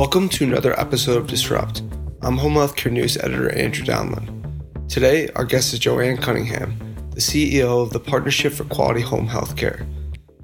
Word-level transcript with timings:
Welcome 0.00 0.30
to 0.30 0.44
another 0.44 0.80
episode 0.80 1.18
of 1.18 1.26
Disrupt. 1.26 1.82
I'm 2.22 2.38
Home 2.38 2.54
Healthcare 2.54 2.90
News 2.90 3.18
Editor 3.18 3.54
Andrew 3.54 3.84
Donlin. 3.84 4.88
Today, 4.88 5.28
our 5.36 5.44
guest 5.44 5.74
is 5.74 5.78
Joanne 5.78 6.16
Cunningham, 6.16 6.78
the 7.10 7.20
CEO 7.20 7.82
of 7.82 7.92
the 7.92 8.00
Partnership 8.00 8.54
for 8.54 8.64
Quality 8.64 9.02
Home 9.02 9.28
Healthcare. 9.28 9.86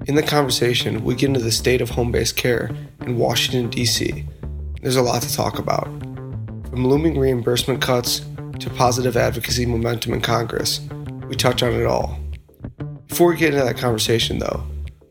In 0.05 0.13
the 0.13 0.21
conversation, 0.21 1.03
we 1.03 1.15
get 1.15 1.29
into 1.29 1.39
the 1.39 1.51
state 1.51 1.81
of 1.81 1.89
home 1.89 2.11
based 2.11 2.37
care 2.37 2.69
in 3.01 3.17
Washington, 3.17 3.71
D.C. 3.71 4.25
There's 4.83 4.95
a 4.95 5.01
lot 5.01 5.23
to 5.23 5.33
talk 5.33 5.57
about. 5.57 5.87
From 6.69 6.85
looming 6.87 7.17
reimbursement 7.17 7.81
cuts 7.81 8.21
to 8.59 8.69
positive 8.69 9.17
advocacy 9.17 9.65
momentum 9.65 10.13
in 10.13 10.21
Congress, 10.21 10.81
we 11.29 11.35
touch 11.35 11.63
on 11.63 11.73
it 11.73 11.87
all. 11.87 12.19
Before 13.07 13.29
we 13.29 13.37
get 13.37 13.55
into 13.55 13.65
that 13.65 13.77
conversation, 13.77 14.37
though, 14.37 14.63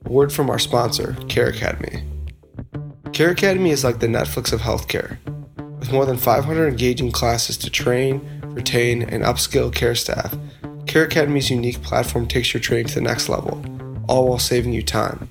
a 0.04 0.08
word 0.08 0.32
from 0.32 0.50
our 0.50 0.60
sponsor, 0.60 1.16
Care 1.26 1.48
Academy. 1.48 2.04
Care 3.16 3.30
Academy 3.30 3.70
is 3.70 3.82
like 3.82 4.00
the 4.00 4.06
Netflix 4.06 4.52
of 4.52 4.60
healthcare. 4.60 5.16
With 5.78 5.90
more 5.90 6.04
than 6.04 6.18
500 6.18 6.68
engaging 6.68 7.10
classes 7.12 7.56
to 7.56 7.70
train, 7.70 8.20
retain, 8.44 9.04
and 9.04 9.24
upskill 9.24 9.74
care 9.74 9.94
staff, 9.94 10.36
Care 10.86 11.06
Academy's 11.06 11.48
unique 11.48 11.80
platform 11.80 12.28
takes 12.28 12.52
your 12.52 12.60
training 12.60 12.88
to 12.88 12.96
the 12.96 13.00
next 13.00 13.30
level, 13.30 13.64
all 14.06 14.28
while 14.28 14.38
saving 14.38 14.74
you 14.74 14.82
time. 14.82 15.30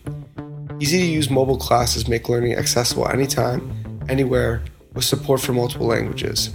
Easy 0.80 0.98
to 0.98 1.06
use 1.06 1.30
mobile 1.30 1.60
classes 1.60 2.08
make 2.08 2.28
learning 2.28 2.56
accessible 2.56 3.08
anytime, 3.08 3.72
anywhere, 4.10 4.64
with 4.96 5.06
support 5.06 5.40
for 5.40 5.54
multiple 5.54 5.86
languages. 5.86 6.50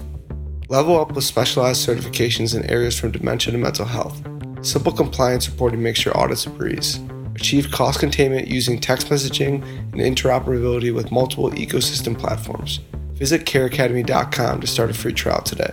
Level 0.69 0.99
up 0.99 1.13
with 1.13 1.23
specialized 1.23 1.89
certifications 1.89 2.57
in 2.57 2.69
areas 2.69 2.99
from 2.99 3.13
dementia 3.13 3.53
to 3.53 3.59
mental 3.59 3.87
health. 3.87 4.21
Simple 4.63 4.91
compliance 4.91 5.49
reporting 5.49 5.81
makes 5.81 6.05
your 6.05 6.19
audits 6.19 6.47
a 6.47 6.51
breeze 6.51 6.99
achieve 7.41 7.71
cost 7.71 7.99
containment 7.99 8.47
using 8.47 8.79
text 8.79 9.09
messaging 9.09 9.65
and 9.93 9.95
interoperability 9.95 10.95
with 10.95 11.11
multiple 11.11 11.51
ecosystem 11.53 12.17
platforms. 12.17 12.81
Visit 13.15 13.47
careacademy.com 13.47 14.61
to 14.61 14.67
start 14.67 14.91
a 14.91 14.95
free 14.95 15.15
trial 15.15 15.43
today. 15.43 15.73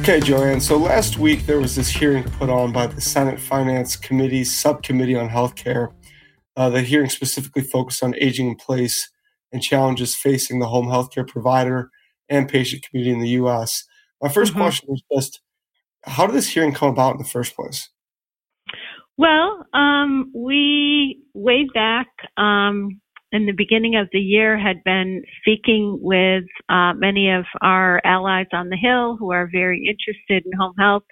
Okay, 0.00 0.20
Joanne. 0.20 0.60
So 0.60 0.78
last 0.78 1.18
week 1.18 1.46
there 1.46 1.60
was 1.60 1.74
this 1.74 1.88
hearing 1.88 2.24
put 2.24 2.48
on 2.48 2.72
by 2.72 2.86
the 2.86 3.00
Senate 3.00 3.40
Finance 3.40 3.96
Committee's 3.96 4.54
Subcommittee 4.56 5.16
on 5.16 5.28
Healthcare. 5.28 5.92
Uh, 6.56 6.70
the 6.70 6.82
hearing 6.82 7.10
specifically 7.10 7.62
focused 7.62 8.02
on 8.02 8.14
aging 8.18 8.48
in 8.48 8.56
place 8.56 9.10
and 9.52 9.62
challenges 9.62 10.14
facing 10.14 10.58
the 10.58 10.66
home 10.66 10.86
healthcare 10.86 11.26
provider 11.26 11.90
and 12.28 12.48
patient 12.48 12.82
community 12.88 13.12
in 13.12 13.20
the 13.20 13.30
U.S. 13.30 13.84
My 14.22 14.28
1st 14.28 14.50
mm-hmm. 14.50 14.60
question 14.60 14.88
is 14.92 15.02
just, 15.12 15.40
how 16.04 16.26
did 16.26 16.34
this 16.34 16.48
hearing 16.48 16.72
come 16.72 16.90
about 16.90 17.12
in 17.12 17.18
the 17.18 17.24
first 17.24 17.54
place? 17.54 17.90
Well, 19.16 19.66
um, 19.74 20.30
we 20.34 21.22
way 21.34 21.66
back 21.74 22.06
um, 22.36 23.00
in 23.32 23.46
the 23.46 23.52
beginning 23.52 23.96
of 23.96 24.08
the 24.12 24.20
year 24.20 24.56
had 24.58 24.82
been 24.84 25.22
speaking 25.40 25.98
with 26.00 26.44
uh, 26.68 26.94
many 26.94 27.30
of 27.30 27.44
our 27.60 28.00
allies 28.04 28.46
on 28.52 28.68
the 28.68 28.76
Hill 28.76 29.16
who 29.16 29.32
are 29.32 29.48
very 29.50 29.86
interested 29.86 30.46
in 30.46 30.58
home 30.58 30.74
health, 30.78 31.02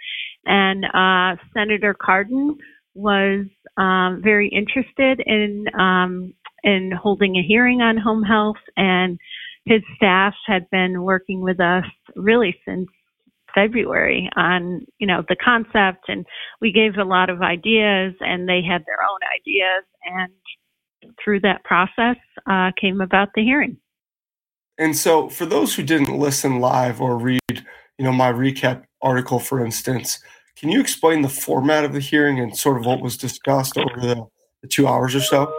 and 0.44 0.84
uh, 0.84 1.40
Senator 1.52 1.94
Cardin 1.94 2.54
was 2.94 3.46
um, 3.76 4.20
very 4.22 4.48
interested 4.48 5.20
in 5.26 5.66
um, 5.78 6.32
in 6.62 6.92
holding 6.92 7.36
a 7.36 7.42
hearing 7.42 7.80
on 7.80 7.98
home 7.98 8.22
health 8.22 8.56
and 8.76 9.18
his 9.66 9.82
staff 9.96 10.34
had 10.46 10.70
been 10.70 11.02
working 11.02 11.40
with 11.40 11.60
us 11.60 11.84
really 12.14 12.56
since 12.66 12.88
February 13.54 14.30
on, 14.36 14.86
you 14.98 15.06
know, 15.06 15.24
the 15.28 15.36
concept 15.36 16.04
and 16.08 16.24
we 16.60 16.70
gave 16.70 16.96
a 16.96 17.04
lot 17.04 17.30
of 17.30 17.42
ideas 17.42 18.14
and 18.20 18.48
they 18.48 18.62
had 18.62 18.84
their 18.86 19.02
own 19.02 19.18
ideas 19.40 19.84
and 20.04 20.32
through 21.22 21.40
that 21.40 21.64
process 21.64 22.16
uh, 22.48 22.70
came 22.80 23.00
about 23.00 23.28
the 23.34 23.42
hearing. 23.42 23.76
And 24.78 24.94
so 24.94 25.28
for 25.28 25.46
those 25.46 25.74
who 25.74 25.82
didn't 25.82 26.18
listen 26.18 26.60
live 26.60 27.00
or 27.00 27.16
read, 27.16 27.40
you 27.50 28.04
know, 28.04 28.12
my 28.12 28.30
recap 28.30 28.84
article, 29.00 29.38
for 29.38 29.64
instance, 29.64 30.18
can 30.56 30.70
you 30.70 30.80
explain 30.80 31.22
the 31.22 31.28
format 31.28 31.84
of 31.84 31.92
the 31.92 32.00
hearing 32.00 32.38
and 32.38 32.56
sort 32.56 32.78
of 32.78 32.86
what 32.86 33.00
was 33.00 33.16
discussed 33.16 33.78
over 33.78 34.00
the, 34.00 34.26
the 34.62 34.68
two 34.68 34.86
hours 34.86 35.14
or 35.14 35.20
so? 35.20 35.52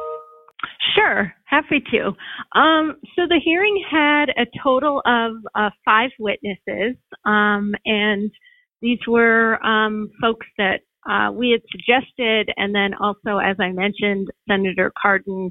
Sure, 1.17 1.33
happy 1.45 1.83
to. 1.91 2.07
Um, 2.59 2.97
so 3.15 3.23
the 3.27 3.41
hearing 3.43 3.83
had 3.89 4.29
a 4.29 4.45
total 4.63 5.01
of 5.05 5.33
uh, 5.55 5.69
five 5.83 6.11
witnesses, 6.19 6.95
um, 7.25 7.73
and 7.85 8.31
these 8.81 8.99
were 9.07 9.63
um, 9.65 10.11
folks 10.21 10.45
that 10.57 10.81
uh, 11.09 11.31
we 11.31 11.51
had 11.51 11.61
suggested, 11.71 12.51
and 12.57 12.75
then 12.75 12.91
also, 13.01 13.37
as 13.37 13.55
I 13.59 13.71
mentioned, 13.71 14.27
Senator 14.47 14.91
Cardin 15.01 15.49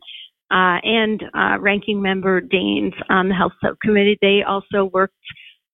uh, 0.50 0.78
and 0.82 1.22
uh, 1.34 1.58
Ranking 1.60 2.00
Member 2.00 2.40
Daines 2.40 2.94
on 3.08 3.28
the 3.28 3.34
Health 3.34 3.54
Subcommittee. 3.64 4.18
They 4.20 4.42
also 4.46 4.90
worked 4.92 5.14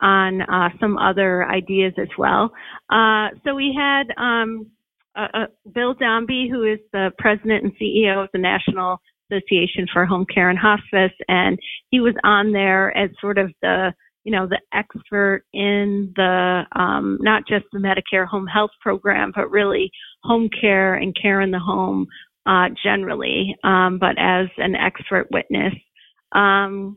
on 0.01 0.43
uh, 0.43 0.71
some 0.81 0.97
other 0.97 1.47
ideas 1.49 1.93
as 2.01 2.09
well. 2.17 2.51
Uh, 2.91 3.29
so 3.45 3.55
we 3.55 3.77
had 3.77 4.05
um, 4.17 4.67
Bill 5.75 5.95
Dombi, 5.95 6.49
who 6.51 6.65
is 6.65 6.79
the 6.93 7.11
president 7.19 7.65
and 7.65 7.73
CEO 7.81 8.23
of 8.23 8.31
the 8.33 8.39
National 8.39 8.99
Association 9.31 9.87
for 9.93 10.05
Home 10.05 10.27
Care 10.33 10.51
and 10.51 10.59
Hospice, 10.59 11.17
and 11.29 11.59
he 11.91 12.01
was 12.01 12.15
on 12.25 12.53
there 12.53 12.97
as 12.97 13.11
sort 13.21 13.39
of 13.39 13.53
the 13.63 13.93
you 14.25 14.33
know 14.33 14.47
the 14.47 14.61
expert 14.73 15.45
in 15.53 16.13
the 16.17 16.63
um, 16.77 17.19
not 17.21 17.43
just 17.47 17.65
the 17.73 17.79
Medicare 17.79 18.27
home 18.27 18.47
health 18.47 18.71
program, 18.81 19.33
but 19.35 19.51
really 19.51 19.91
home 20.23 20.49
care 20.61 20.95
and 20.95 21.17
care 21.21 21.41
in 21.41 21.51
the 21.51 21.59
home 21.59 22.07
uh, 22.47 22.69
generally, 22.83 23.57
um, 23.65 23.99
but 23.99 24.17
as 24.19 24.49
an 24.59 24.75
expert 24.75 25.29
witness. 25.31 25.75
Um, 26.35 26.97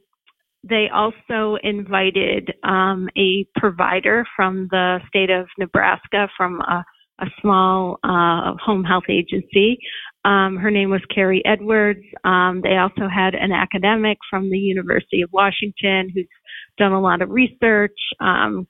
they 0.68 0.88
also 0.94 1.58
invited 1.64 2.52
um, 2.64 3.08
a 3.16 3.46
provider 3.56 4.26
from 4.36 4.68
the 4.72 5.00
state 5.08 5.30
of 5.30 5.48
Nebraska, 5.60 6.28
from 6.36 6.60
a, 6.62 6.84
a 7.20 7.26
small 7.40 8.00
uh, 8.04 8.54
home 8.64 8.84
health 8.84 9.04
agency, 9.08 9.78
um, 10.26 10.58
her 10.58 10.72
name 10.72 10.90
was 10.90 11.02
Carrie 11.14 11.44
Edwards. 11.46 12.04
Um, 12.24 12.62
they 12.64 12.78
also 12.78 13.08
had 13.08 13.36
an 13.36 13.52
academic 13.52 14.18
from 14.30 14.50
the 14.50 14.58
University 14.58 15.22
of 15.22 15.30
Washington 15.32 16.10
who's 16.14 16.28
done 16.80 16.94
a 16.94 17.00
lot 17.00 17.22
of 17.22 17.30
research 17.30 17.98
um, 18.20 18.68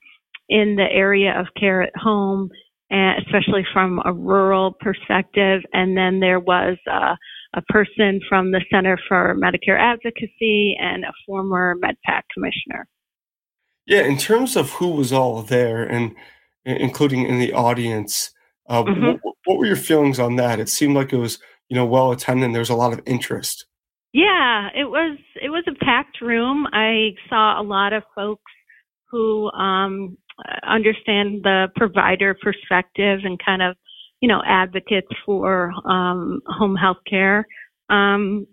in 0.49 0.75
the 0.75 0.87
area 0.91 1.33
of 1.39 1.47
care 1.57 1.81
at 1.81 1.95
home, 1.95 2.49
especially 2.91 3.65
from 3.73 4.01
a 4.03 4.11
rural 4.11 4.75
perspective. 4.81 5.61
And 5.71 5.97
then 5.97 6.19
there 6.19 6.41
was 6.41 6.77
uh, 6.91 7.15
a 7.55 7.61
person 7.69 8.19
from 8.27 8.51
the 8.51 8.63
Center 8.71 8.99
for 9.07 9.35
Medicare 9.35 9.79
Advocacy 9.79 10.75
and 10.79 11.05
a 11.05 11.13
former 11.25 11.75
MedPAC 11.81 12.23
commissioner. 12.33 12.87
Yeah, 13.87 14.01
in 14.01 14.17
terms 14.17 14.55
of 14.55 14.71
who 14.71 14.89
was 14.89 15.13
all 15.13 15.41
there, 15.41 15.83
and 15.83 16.15
including 16.65 17.25
in 17.25 17.39
the 17.39 17.53
audience, 17.53 18.31
uh, 18.67 18.83
mm-hmm. 18.83 19.05
what, 19.21 19.35
what, 19.45 19.57
were 19.57 19.65
your 19.65 19.75
feelings 19.75 20.19
on 20.19 20.35
that? 20.37 20.59
It 20.59 20.69
seemed 20.69 20.95
like 20.95 21.13
it 21.13 21.17
was, 21.17 21.39
you 21.69 21.75
know, 21.75 21.85
well 21.85 22.11
attended. 22.11 22.53
There 22.53 22.59
was 22.59 22.69
a 22.69 22.75
lot 22.75 22.93
of 22.93 23.01
interest. 23.05 23.65
Yeah, 24.13 24.69
it 24.73 24.85
was. 24.85 25.17
It 25.41 25.49
was 25.49 25.65
a 25.67 25.85
packed 25.85 26.21
room. 26.21 26.67
I 26.71 27.15
saw 27.29 27.59
a 27.59 27.63
lot 27.63 27.93
of 27.93 28.03
folks 28.15 28.51
who 29.11 29.51
um, 29.51 30.17
understand 30.67 31.41
the 31.43 31.67
provider 31.75 32.33
perspective 32.33 33.19
and 33.23 33.39
kind 33.43 33.61
of, 33.61 33.75
you 34.21 34.27
know, 34.27 34.41
advocates 34.45 35.07
for 35.25 35.71
um, 35.85 36.41
home 36.47 36.75
health 36.75 37.03
care. 37.09 37.45
Um, 37.89 38.47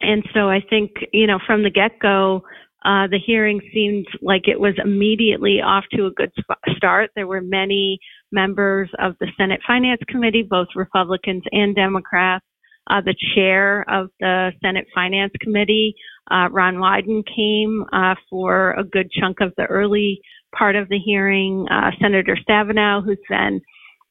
and 0.00 0.24
so 0.34 0.50
I 0.50 0.60
think, 0.68 0.92
you 1.12 1.26
know, 1.26 1.38
from 1.46 1.62
the 1.62 1.70
get 1.70 1.98
go, 2.00 2.42
uh, 2.86 3.08
the 3.10 3.18
hearing 3.18 3.60
seemed 3.74 4.06
like 4.22 4.46
it 4.46 4.60
was 4.60 4.74
immediately 4.82 5.60
off 5.60 5.82
to 5.90 6.06
a 6.06 6.12
good 6.12 6.30
start. 6.76 7.10
There 7.16 7.26
were 7.26 7.40
many 7.40 7.98
members 8.30 8.88
of 9.00 9.14
the 9.18 9.26
Senate 9.36 9.60
Finance 9.66 10.02
Committee, 10.08 10.46
both 10.48 10.68
Republicans 10.76 11.42
and 11.50 11.74
Democrats. 11.74 12.44
Uh, 12.88 13.00
the 13.00 13.16
chair 13.34 13.84
of 13.90 14.10
the 14.20 14.52
Senate 14.62 14.86
Finance 14.94 15.32
Committee, 15.40 15.96
uh, 16.30 16.48
Ron 16.52 16.76
Wyden, 16.76 17.24
came 17.26 17.84
uh, 17.92 18.14
for 18.30 18.74
a 18.74 18.84
good 18.84 19.10
chunk 19.10 19.40
of 19.40 19.52
the 19.56 19.64
early 19.64 20.20
part 20.56 20.76
of 20.76 20.88
the 20.88 20.98
hearing. 21.04 21.66
Uh, 21.68 21.90
Senator 22.00 22.38
Stabenow, 22.48 23.04
who's 23.04 23.18
been 23.28 23.60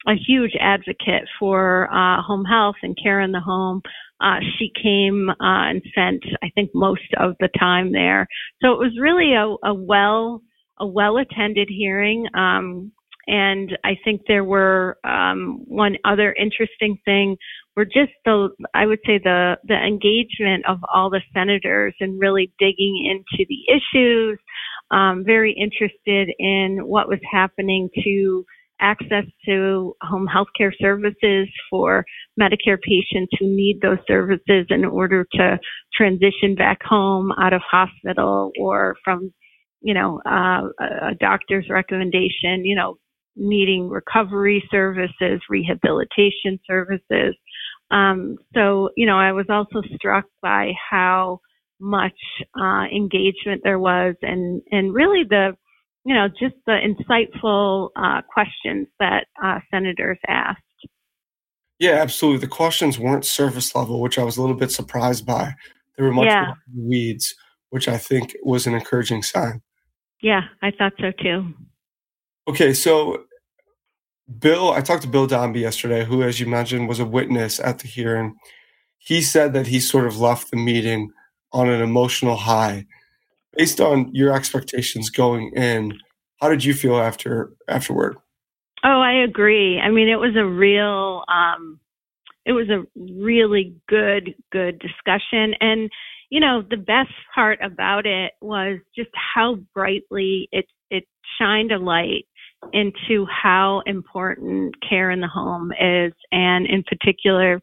a 0.06 0.16
huge 0.28 0.52
advocate 0.60 1.24
for 1.40 1.90
uh, 1.94 2.22
home 2.22 2.44
health 2.44 2.76
and 2.84 2.98
care 3.02 3.22
in 3.22 3.32
the 3.32 3.40
home, 3.40 3.82
uh, 4.22 4.40
she 4.58 4.72
came 4.82 5.30
and 5.40 5.82
spent, 5.90 6.24
I 6.42 6.50
think, 6.56 6.72
most 6.74 7.14
of 7.20 7.36
the 7.40 7.50
time 7.60 7.92
there. 7.92 8.28
So 8.62 8.72
it 8.72 8.80
was 8.80 8.98
really 9.00 9.34
a, 9.34 9.70
a 9.70 9.74
well 9.74 10.42
a 10.78 10.86
well 10.86 11.18
attended 11.18 11.70
hearing. 11.70 12.28
Um, 12.34 12.92
and 13.28 13.76
I 13.84 13.98
think 14.04 14.22
there 14.28 14.44
were 14.44 14.98
um, 15.04 15.64
one 15.66 15.96
other 16.06 16.34
interesting 16.34 16.98
thing 17.06 17.38
were 17.76 17.86
just 17.86 18.12
the 18.24 18.50
I 18.74 18.86
would 18.86 19.00
say 19.06 19.20
the 19.24 19.58
the 19.64 19.76
engagement 19.76 20.66
of 20.68 20.78
all 20.94 21.10
the 21.10 21.22
senators 21.34 21.96
and 22.00 22.20
really 22.20 22.54
digging 22.60 23.06
into 23.10 23.46
the 23.48 23.74
issues. 23.74 24.40
Um, 24.92 25.24
very 25.26 25.52
interested 25.52 26.30
in 26.38 26.82
what 26.86 27.08
was 27.10 27.20
happening 27.32 27.90
to 28.04 28.46
access 28.82 29.26
to 29.46 29.96
home 30.02 30.28
health 30.28 30.48
care 30.58 30.74
services 30.80 31.48
for 31.70 32.06
Medicare 32.40 32.80
patients 32.82 33.32
who 33.40 33.48
need 33.48 33.80
those 33.82 34.00
services 34.08 34.66
in 34.70 34.86
order 34.86 35.26
to 35.34 35.58
transition 35.94 36.56
back 36.56 36.80
home 36.84 37.32
out 37.40 37.54
of 37.54 37.62
hospital 37.70 38.52
or 38.60 38.96
from, 39.04 39.32
you 39.82 39.94
know, 39.94 40.22
uh, 40.26 40.68
a 40.80 41.16
doctor's 41.20 41.68
recommendation, 41.70 42.66
you 42.66 42.76
know, 42.76 42.98
needing 43.36 43.90
recovery 43.90 44.64
services, 44.72 45.42
rehabilitation 45.50 46.60
services. 46.68 47.36
Um, 47.92 48.38
so, 48.54 48.90
you 48.98 49.06
know, 49.06 49.18
I 49.18 49.32
was 49.32 49.46
also 49.50 49.82
struck 49.96 50.26
by 50.42 50.72
how 50.90 51.40
much 51.80 52.18
uh, 52.60 52.86
engagement 52.94 53.62
there 53.64 53.80
was 53.80 54.16
and, 54.22 54.62
and 54.72 54.94
really 54.94 55.24
the 55.30 55.56
you 56.06 56.14
know, 56.14 56.28
just 56.28 56.56
the 56.68 56.78
insightful 56.78 57.90
uh, 57.96 58.22
questions 58.32 58.88
that 59.00 59.26
uh, 59.44 59.60
senators 59.72 60.20
asked. 60.28 60.62
Yeah, 61.80 61.94
absolutely. 61.94 62.42
The 62.42 62.48
questions 62.48 63.00
weren't 63.00 63.26
surface 63.26 63.76
level, 63.76 64.00
which 64.00 64.18
I 64.18 64.24
was 64.24 64.38
a 64.38 64.42
little 64.42 64.56
bit 64.56 64.72
surprised 64.72 65.26
by. 65.26 65.54
They 65.98 66.04
were 66.04 66.12
much 66.12 66.28
yeah. 66.28 66.54
more 66.72 66.88
weeds, 66.90 67.36
which 67.72 67.88
I 67.88 67.98
think 67.98 68.36
was 68.44 68.68
an 68.68 68.76
encouraging 68.76 69.24
sign. 69.24 69.62
Yeah, 70.22 70.44
I 70.62 70.72
thought 70.72 70.94
so 71.00 71.12
too. 71.22 71.54
Okay, 72.48 72.74
so 72.74 73.24
Bill, 74.40 74.72
I 74.72 74.82
talked 74.82 75.02
to 75.02 75.10
Bill 75.10 75.28
Dombi 75.28 75.62
yesterday, 75.62 76.06
who, 76.06 76.22
as 76.22 76.40
you 76.40 76.46
mentioned, 76.46 76.88
was 76.88 77.00
a 77.00 77.06
witness 77.06 77.60
at 77.60 77.80
the 77.80 77.88
hearing. 77.88 78.36
He 79.00 79.22
said 79.22 79.54
that 79.54 79.68
he 79.68 79.80
sort 79.80 80.06
of 80.06 80.20
left 80.20 80.52
the 80.52 80.58
meeting 80.58 81.12
on 81.52 81.68
an 81.68 81.82
emotional 81.82 82.36
high 82.36 82.86
based 83.58 83.80
on 83.80 84.14
your 84.14 84.34
expectations 84.34 85.10
going 85.10 85.52
in, 85.56 85.98
how 86.42 86.50
did 86.50 86.64
you 86.64 86.74
feel 86.74 86.98
after 86.98 87.54
afterward? 87.68 88.18
Oh, 88.84 89.02
I 89.02 89.24
agree. 89.24 89.80
I 89.80 89.90
mean, 89.90 90.10
it 90.10 90.18
was 90.18 90.36
a 90.36 90.46
real, 90.46 91.24
um, 91.28 91.80
it 92.46 92.52
was 92.52 92.70
a 92.70 92.84
really 92.96 93.76
good, 93.88 94.36
good 94.52 94.80
discussion. 94.80 95.56
And, 95.60 95.90
you 96.30 96.40
know, 96.40 96.62
the 96.70 96.78
best 96.78 97.14
part 97.34 97.60
about 97.64 98.06
it 98.06 98.34
was 98.42 98.80
just 98.96 99.10
how 99.14 99.58
brightly 99.74 100.50
it, 100.52 100.66
it 100.92 101.06
shined 101.40 101.72
a 101.72 101.80
light 101.80 102.26
into 102.74 103.26
how 103.26 103.82
important 103.86 104.76
care 104.88 105.10
in 105.10 105.22
the 105.22 105.28
home 105.28 105.72
is. 105.72 106.14
And 106.32 106.68
in 106.68 106.84
particular, 106.84 107.62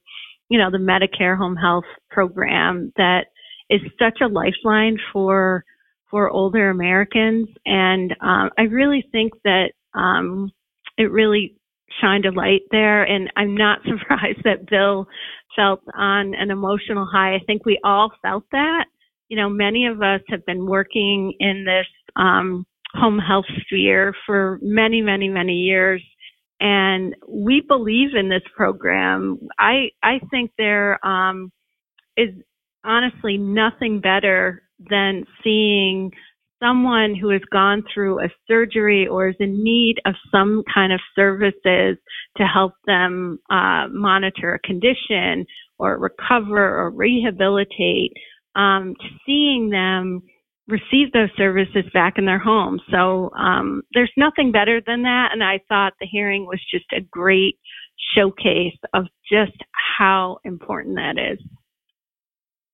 you 0.49 0.59
know, 0.59 0.71
the 0.71 0.79
Medicare 0.79 1.37
home 1.37 1.57
health 1.57 1.85
program 2.11 2.93
that 2.97 3.27
is 3.71 3.81
such 3.99 4.21
a 4.21 4.27
lifeline 4.27 4.99
for 5.13 5.65
for 6.13 6.31
older 6.31 6.71
Americans. 6.71 7.49
And 7.67 8.13
um, 8.21 8.51
I 8.59 8.65
really 8.71 9.05
think 9.11 9.33
that 9.45 9.73
um, 9.95 10.53
it 10.99 11.11
really 11.11 11.57
shined 12.01 12.27
a 12.27 12.31
light 12.31 12.61
there. 12.71 13.03
And 13.03 13.33
I'm 13.35 13.57
not 13.57 13.81
surprised 13.85 14.43
that 14.45 14.69
Bill 14.71 15.07
felt 15.57 15.81
on 15.95 16.35
an 16.35 16.51
emotional 16.51 17.09
high. 17.11 17.35
I 17.35 17.41
think 17.47 17.67
we 17.67 17.81
all 17.83 18.13
felt 18.23 18.45
that. 18.53 18.85
You 19.29 19.39
know, 19.39 19.49
many 19.49 19.87
of 19.87 20.03
us 20.03 20.21
have 20.29 20.45
been 20.45 20.67
working 20.67 21.33
in 21.41 21.65
this 21.65 21.87
um, 22.17 22.67
home 22.95 23.19
health 23.19 23.47
sphere 23.63 24.15
for 24.27 24.59
many, 24.61 25.01
many, 25.01 25.31
many 25.31 25.55
years. 25.55 26.03
And 26.61 27.17
we 27.27 27.63
believe 27.67 28.11
in 28.15 28.29
this 28.29 28.43
program. 28.55 29.49
I 29.59 29.89
I 30.03 30.21
think 30.31 30.53
there 30.59 31.05
um, 31.05 31.51
is 32.17 32.29
honestly 32.85 33.39
nothing 33.39 34.01
better 34.01 34.63
than 34.91 35.25
seeing 35.43 36.11
someone 36.63 37.15
who 37.15 37.31
has 37.31 37.41
gone 37.53 37.83
through 37.93 38.21
a 38.21 38.29
surgery 38.47 39.07
or 39.07 39.29
is 39.29 39.37
in 39.41 39.65
need 39.65 39.97
of 40.07 40.15
some 40.31 40.63
kind 40.73 40.93
of 40.93 41.01
services 41.17 41.97
to 42.37 42.45
help 42.45 42.73
them 42.87 43.39
uh, 43.51 43.89
monitor 43.91 44.55
a 44.55 44.67
condition 44.67 45.45
or 45.79 45.99
recover 45.99 46.81
or 46.81 46.91
rehabilitate, 46.91 48.13
um, 48.55 48.95
seeing 49.27 49.71
them 49.71 50.23
receive 50.69 51.13
those 51.13 51.31
services 51.37 51.85
back 51.93 52.15
in 52.17 52.25
their 52.25 52.39
home. 52.39 52.79
So 52.91 53.31
um, 53.37 53.83
there's 53.93 54.13
nothing 54.17 54.53
better 54.53 54.81
than 54.87 55.03
that. 55.03 55.31
And 55.33 55.43
I 55.43 55.59
thought 55.69 55.95
the 56.01 56.07
hearing 56.07 56.47
was 56.47 56.61
just 56.73 56.87
a 56.93 57.01
great 57.11 57.59
showcase 58.15 58.79
of 58.95 59.07
just 59.31 59.57
how 59.99 60.39
important 60.45 60.97
that 60.97 61.17
is. 61.19 61.39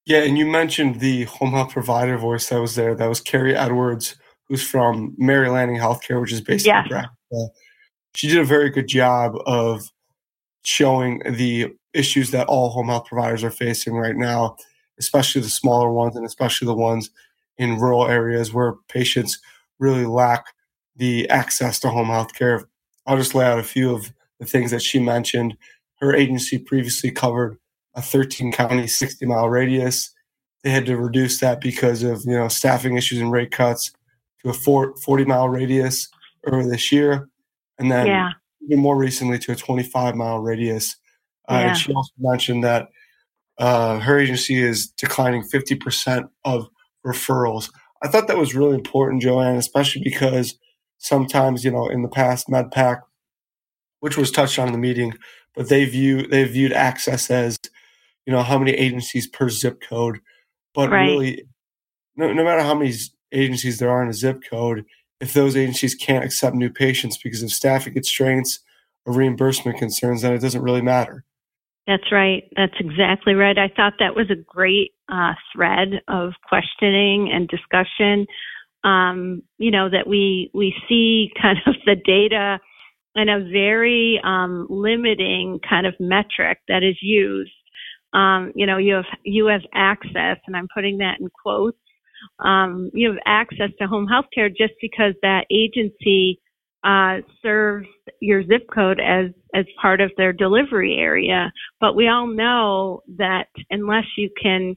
Yeah, 0.09 0.23
and 0.23 0.39
you 0.39 0.47
mentioned 0.47 1.01
the 1.01 1.25
home 1.25 1.51
health 1.51 1.73
provider 1.73 2.17
voice 2.17 2.49
that 2.49 2.63
was 2.63 2.77
there. 2.77 2.95
That 2.95 3.11
was 3.11 3.21
Carrie 3.21 3.55
Edwards, 3.55 4.17
who's 4.47 4.67
from 4.67 5.15
Mary 5.19 5.51
Lanning 5.51 5.77
Healthcare, 5.77 6.19
which 6.19 6.33
is 6.33 6.41
based 6.41 6.65
yes. 6.65 6.87
in 6.87 6.97
Nebraska. 6.97 7.55
She 8.15 8.27
did 8.29 8.39
a 8.39 8.45
very 8.45 8.71
good 8.71 8.89
job 8.89 9.35
of 9.45 9.93
showing 10.65 11.21
the 11.31 11.75
issues 11.93 12.31
that 12.31 12.47
all 12.47 12.71
home 12.71 12.87
health 12.87 13.05
providers 13.05 13.45
are 13.45 13.51
facing 13.51 13.97
right 13.97 14.17
now, 14.17 14.57
especially 14.99 15.43
the 15.43 15.51
smaller 15.51 15.93
ones 15.93 16.17
and 16.17 16.25
especially 16.25 16.65
the 16.65 16.75
ones 16.75 17.11
in 17.59 17.79
rural 17.79 18.09
areas 18.09 18.51
where 18.51 18.77
patients 18.89 19.39
really 19.79 20.07
lack 20.07 20.55
the 20.97 21.29
access 21.29 21.79
to 21.81 21.91
home 21.91 22.09
health 22.09 22.33
care. 22.33 22.67
I'll 23.07 23.19
just 23.19 23.35
lay 23.35 23.45
out 23.45 23.59
a 23.59 23.63
few 23.63 23.95
of 23.95 24.11
the 24.41 24.47
things 24.47 24.71
that 24.71 24.81
she 24.81 25.01
mentioned. 25.01 25.55
Her 25.97 26.17
agency 26.17 26.57
previously 26.57 27.11
covered 27.11 27.59
a 27.99 28.03
13 28.03 28.53
county, 28.53 28.87
60 28.87 29.27
mile 29.27 29.49
radius. 29.49 30.15
They 30.63 30.71
had 30.71 30.87
to 30.87 30.97
reduce 30.97 31.41
that 31.41 31.61
because 31.61 32.03
of 32.03 32.23
you 32.25 32.33
know 32.33 32.49
staffing 32.49 32.97
issues 32.97 33.21
and 33.21 33.33
rate 33.33 33.51
cuts 33.51 33.93
to 34.43 34.51
a 34.51 34.53
40 34.53 35.25
mile 35.25 35.49
radius 35.49 36.09
earlier 36.47 36.69
this 36.69 36.91
year, 36.93 37.29
and 37.79 37.91
then 37.91 38.07
yeah. 38.07 38.31
even 38.63 38.79
more 38.79 38.97
recently 38.97 39.39
to 39.41 39.53
a 39.53 39.57
25 39.57 40.15
mile 40.15 40.39
radius. 40.39 40.97
Uh, 41.49 41.55
yeah. 41.55 41.69
And 41.69 41.79
she 41.79 41.93
also 41.93 42.13
mentioned 42.19 42.65
that 42.65 42.89
uh, 43.59 43.99
her 43.99 44.19
agency 44.19 44.63
is 44.63 44.87
declining 44.87 45.43
50% 45.43 46.29
of 46.45 46.69
referrals. 47.05 47.71
I 48.03 48.09
thought 48.09 48.29
that 48.29 48.39
was 48.39 48.55
really 48.55 48.75
important, 48.75 49.23
Joanne, 49.23 49.57
especially 49.57 50.03
because 50.05 50.57
sometimes, 50.99 51.65
you 51.65 51.71
know, 51.71 51.89
in 51.89 52.03
the 52.03 52.09
past, 52.09 52.49
MedPAC, 52.49 53.01
which 54.01 54.17
was 54.17 54.31
touched 54.31 54.59
on 54.59 54.69
in 54.69 54.73
the 54.73 54.79
meeting, 54.79 55.15
but 55.55 55.69
they 55.69 55.85
view 55.85 56.27
they 56.27 56.45
viewed 56.45 56.73
access 56.73 57.31
as 57.31 57.59
you 58.29 58.35
know 58.35 58.43
how 58.43 58.59
many 58.59 58.73
agencies 58.73 59.27
per 59.27 59.49
zip 59.49 59.81
code 59.81 60.21
but 60.75 60.91
right. 60.91 61.07
really 61.07 61.45
no, 62.15 62.31
no 62.35 62.45
matter 62.45 62.63
how 62.63 62.75
many 62.75 62.95
agencies 63.33 63.79
there 63.79 63.89
are 63.89 64.03
in 64.03 64.11
a 64.11 64.13
zip 64.13 64.43
code 64.49 64.85
if 65.19 65.33
those 65.33 65.57
agencies 65.57 65.95
can't 65.95 66.25
accept 66.25 66.55
new 66.55 66.69
patients 66.69 67.17
because 67.17 67.43
of 67.43 67.51
staffing 67.51 67.95
constraints 67.95 68.61
or 69.07 69.15
reimbursement 69.15 69.79
concerns 69.79 70.21
then 70.21 70.35
it 70.35 70.43
doesn't 70.43 70.63
really 70.63 70.83
matter. 70.83 71.25
That's 71.87 72.13
right. 72.13 72.45
That's 72.55 72.75
exactly 72.79 73.33
right. 73.33 73.57
I 73.57 73.69
thought 73.75 73.95
that 73.99 74.15
was 74.15 74.29
a 74.29 74.37
great 74.37 74.91
uh, 75.11 75.33
thread 75.55 76.03
of 76.07 76.35
questioning 76.47 77.33
and 77.33 77.49
discussion 77.49 78.27
um, 78.85 79.43
you 79.57 79.71
know 79.71 79.89
that 79.89 80.07
we 80.07 80.51
we 80.53 80.75
see 80.87 81.31
kind 81.43 81.59
of 81.67 81.75
the 81.87 81.97
data 81.97 82.61
and 83.15 83.31
a 83.31 83.51
very 83.51 84.21
um, 84.23 84.67
limiting 84.69 85.61
kind 85.69 85.87
of 85.87 85.95
metric 85.99 86.59
that 86.69 86.83
is 86.83 86.97
used 87.01 87.51
um, 88.13 88.53
you 88.55 88.67
know, 88.67 88.79
you 88.79 88.95
have 88.95 89.05
you 89.25 89.47
have 89.47 89.63
access, 89.75 90.39
and 90.47 90.57
I'm 90.57 90.69
putting 90.75 90.99
that 90.99 91.21
in 91.21 91.29
quotes. 91.43 91.79
Um, 92.41 92.91
you 92.95 93.09
have 93.09 93.19
access 93.27 93.71
to 93.81 93.87
home 93.87 94.07
health 94.07 94.27
care 94.35 94.49
just 94.49 94.75
because 94.81 95.15
that 95.23 95.45
agency 95.51 96.41
uh, 96.85 97.19
serves 97.43 97.89
your 98.21 98.43
zip 98.45 98.67
code 98.73 99.01
as 99.01 99.31
as 99.55 99.65
part 99.81 100.01
of 100.01 100.11
their 100.17 100.33
delivery 100.33 100.97
area. 100.99 101.53
But 101.81 101.97
we 101.97 102.09
all 102.09 102.27
know 102.27 103.03
that 103.19 103.49
unless 103.71 104.07
you 104.17 104.31
can 104.41 104.75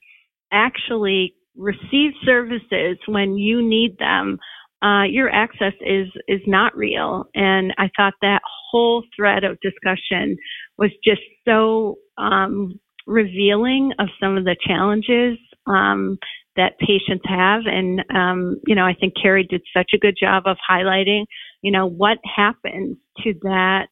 actually 0.52 1.36
receive 1.56 2.12
services 2.26 2.98
when 3.08 3.38
you 3.38 3.62
need 3.62 3.98
them, 3.98 4.38
uh, 4.84 5.04
your 5.04 5.30
access 5.30 5.74
is 5.82 6.08
is 6.28 6.42
not 6.48 6.76
real. 6.76 7.26
And 7.36 7.74
I 7.78 7.90
thought 7.96 8.14
that 8.22 8.42
whole 8.72 9.04
thread 9.16 9.44
of 9.44 9.58
discussion 9.62 10.36
was 10.78 10.92
just 11.04 11.22
so 11.46 11.96
um, 12.18 12.80
revealing 13.08 13.92
of 14.00 14.08
some 14.20 14.38
of 14.38 14.46
the 14.46 14.56
challenges 14.66 15.38
um, 15.68 16.18
that 16.56 16.78
patients 16.80 17.24
have. 17.26 17.62
And, 17.66 18.04
um, 18.14 18.58
you 18.66 18.76
know, 18.76 18.86
I 18.86 18.94
think 18.94 19.14
Carrie 19.22 19.48
did 19.50 19.62
such 19.76 19.92
a 19.94 19.98
good 19.98 20.16
job 20.22 20.44
of 20.46 20.58
highlighting, 20.70 21.26
you 21.62 21.72
know, 21.72 21.88
what 21.88 22.18
happens 22.36 22.98
to 23.24 23.34
that 23.44 23.88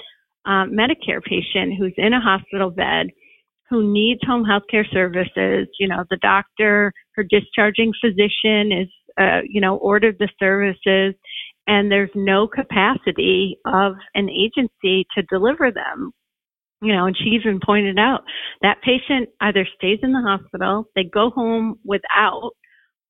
um, 0.45 0.71
Medicare 0.71 1.23
patient 1.23 1.75
who's 1.77 1.93
in 1.97 2.13
a 2.13 2.21
hospital 2.21 2.69
bed 2.69 3.07
who 3.69 3.93
needs 3.93 4.19
home 4.25 4.43
health 4.45 4.63
care 4.69 4.85
services. 4.91 5.67
You 5.79 5.87
know, 5.87 6.03
the 6.09 6.17
doctor, 6.21 6.91
her 7.15 7.23
discharging 7.23 7.93
physician 8.03 8.71
is, 8.71 8.87
uh, 9.19 9.41
you 9.47 9.61
know, 9.61 9.77
ordered 9.77 10.17
the 10.19 10.29
services 10.39 11.13
and 11.67 11.91
there's 11.91 12.09
no 12.15 12.47
capacity 12.47 13.59
of 13.65 13.93
an 14.15 14.27
agency 14.29 15.05
to 15.15 15.21
deliver 15.29 15.71
them 15.71 16.11
you 16.81 16.93
know, 16.93 17.05
and 17.05 17.17
she 17.17 17.29
even 17.31 17.59
pointed 17.63 17.99
out 17.99 18.21
that 18.61 18.81
patient 18.81 19.29
either 19.41 19.67
stays 19.75 19.99
in 20.01 20.13
the 20.13 20.21
hospital, 20.21 20.85
they 20.95 21.03
go 21.03 21.29
home 21.29 21.79
without, 21.83 22.51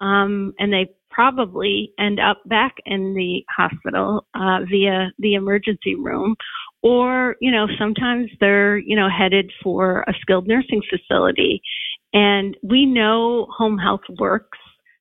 um, 0.02 0.54
and 0.58 0.74
they 0.74 0.88
probably 1.12 1.92
end 2.00 2.20
up 2.20 2.38
back 2.46 2.76
in 2.86 3.14
the 3.14 3.44
hospital 3.56 4.26
uh, 4.36 4.60
via 4.70 5.12
the 5.20 5.34
emergency 5.36 5.96
room, 5.96 6.36
or 6.82 7.36
you 7.42 7.52
know 7.52 7.68
sometimes 7.78 8.30
they're 8.40 8.78
you 8.78 8.96
know 8.96 9.10
headed 9.10 9.52
for 9.64 10.02
a 10.08 10.14
skilled 10.22 10.48
nursing 10.48 10.82
facility, 10.90 11.62
and 12.14 12.56
we 12.64 12.86
know 12.86 13.48
home 13.56 13.78
health 13.78 14.02
works. 14.18 14.58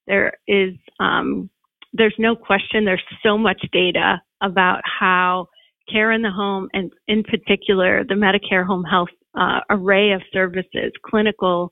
There 0.06 0.32
is 0.46 0.74
um, 1.00 1.48
there's 1.92 2.16
no 2.18 2.34
question. 2.36 2.84
There's 2.84 3.02
so 3.22 3.38
much 3.38 3.62
data 3.72 4.20
about 4.42 4.80
how 4.84 5.48
care 5.90 6.12
in 6.12 6.22
the 6.22 6.30
home, 6.30 6.68
and 6.72 6.92
in 7.06 7.22
particular 7.22 8.04
the 8.04 8.14
Medicare 8.14 8.66
home 8.66 8.84
health 8.84 9.08
uh, 9.38 9.60
array 9.70 10.12
of 10.12 10.22
services, 10.32 10.92
clinical 11.04 11.70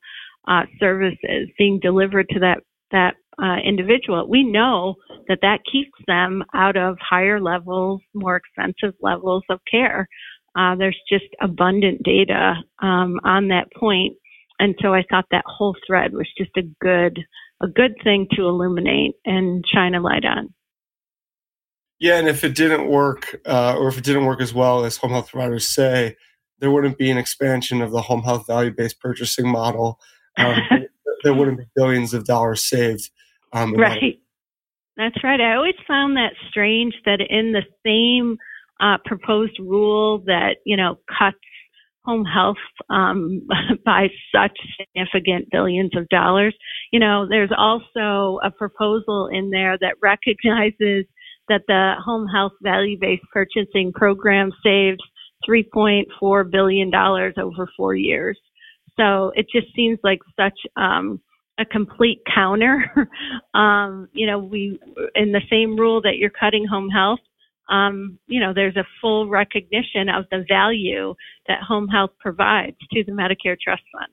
uh, 0.48 0.62
services 0.78 1.48
being 1.58 1.78
delivered 1.80 2.28
to 2.30 2.40
that 2.40 2.58
that 2.92 3.14
uh, 3.42 3.56
individual, 3.66 4.26
we 4.28 4.42
know 4.44 4.94
that 5.28 5.40
that 5.42 5.58
keeps 5.70 5.90
them 6.06 6.42
out 6.54 6.76
of 6.76 6.96
higher 7.00 7.40
levels, 7.40 8.00
more 8.14 8.36
expensive 8.36 8.94
levels 9.02 9.42
of 9.50 9.60
care. 9.70 10.08
Uh, 10.56 10.74
there's 10.76 10.98
just 11.10 11.26
abundant 11.42 12.02
data 12.02 12.54
um, 12.80 13.20
on 13.24 13.48
that 13.48 13.66
point, 13.78 14.14
and 14.58 14.74
so 14.80 14.94
I 14.94 15.02
thought 15.10 15.26
that 15.30 15.44
whole 15.46 15.76
thread 15.86 16.12
was 16.12 16.28
just 16.38 16.52
a 16.56 16.62
good 16.80 17.18
a 17.62 17.66
good 17.66 17.94
thing 18.04 18.26
to 18.32 18.42
illuminate 18.42 19.14
and 19.24 19.64
shine 19.72 19.94
a 19.94 20.00
light 20.00 20.24
on. 20.24 20.54
Yeah, 21.98 22.18
and 22.18 22.28
if 22.28 22.44
it 22.44 22.54
didn't 22.54 22.88
work, 22.88 23.40
uh, 23.46 23.76
or 23.76 23.88
if 23.88 23.98
it 23.98 24.04
didn't 24.04 24.26
work 24.26 24.40
as 24.40 24.52
well 24.52 24.84
as 24.84 24.96
home 24.96 25.12
health 25.12 25.30
providers 25.30 25.66
say, 25.66 26.16
there 26.58 26.70
wouldn't 26.70 26.98
be 26.98 27.10
an 27.10 27.18
expansion 27.18 27.80
of 27.82 27.90
the 27.90 28.02
home 28.02 28.22
health 28.22 28.46
value 28.46 28.70
based 28.70 29.00
purchasing 29.00 29.48
model. 29.48 29.98
Um, 30.36 30.58
there 31.24 31.34
wouldn't 31.34 31.58
be 31.58 31.64
billions 31.74 32.14
of 32.14 32.24
dollars 32.24 32.62
saved. 32.62 33.10
Um, 33.52 33.74
right. 33.74 34.20
That's 34.96 35.22
right. 35.22 35.40
I 35.40 35.54
always 35.54 35.74
found 35.86 36.16
that 36.16 36.32
strange 36.48 36.94
that 37.04 37.20
in 37.20 37.52
the 37.52 37.62
same 37.84 38.38
uh, 38.80 38.98
proposed 39.04 39.58
rule 39.58 40.22
that 40.26 40.56
you 40.64 40.76
know 40.76 40.98
cuts 41.18 41.38
home 42.06 42.24
health 42.24 42.56
um, 42.88 43.46
by 43.84 44.08
such 44.34 44.56
significant 44.78 45.48
billions 45.50 45.90
of 45.96 46.08
dollars, 46.08 46.54
you 46.92 47.00
know, 47.00 47.26
there's 47.28 47.50
also 47.56 48.38
a 48.44 48.50
proposal 48.50 49.28
in 49.30 49.50
there 49.50 49.76
that 49.78 49.96
recognizes 50.00 51.04
that 51.48 51.62
the 51.68 51.94
home 52.04 52.26
health 52.26 52.52
value-based 52.62 53.24
purchasing 53.32 53.92
program 53.92 54.50
saved 54.64 55.02
3.4 55.48 56.50
billion 56.50 56.90
dollars 56.90 57.34
over 57.38 57.68
four 57.76 57.94
years. 57.94 58.38
So 58.98 59.32
it 59.34 59.46
just 59.52 59.66
seems 59.74 59.98
like 60.02 60.20
such 60.38 60.58
um, 60.76 61.20
a 61.58 61.64
complete 61.64 62.22
counter. 62.32 62.84
um, 63.54 64.08
you 64.12 64.26
know, 64.26 64.38
we 64.38 64.78
in 65.14 65.32
the 65.32 65.42
same 65.50 65.76
rule 65.76 66.00
that 66.02 66.16
you're 66.16 66.30
cutting 66.30 66.66
home 66.66 66.88
health. 66.88 67.20
Um, 67.68 68.18
you 68.28 68.40
know, 68.40 68.52
there's 68.54 68.76
a 68.76 68.86
full 69.00 69.28
recognition 69.28 70.08
of 70.08 70.24
the 70.30 70.44
value 70.48 71.14
that 71.48 71.62
home 71.66 71.88
health 71.88 72.10
provides 72.20 72.76
to 72.92 73.04
the 73.04 73.12
Medicare 73.12 73.56
Trust 73.60 73.82
Fund. 73.92 74.12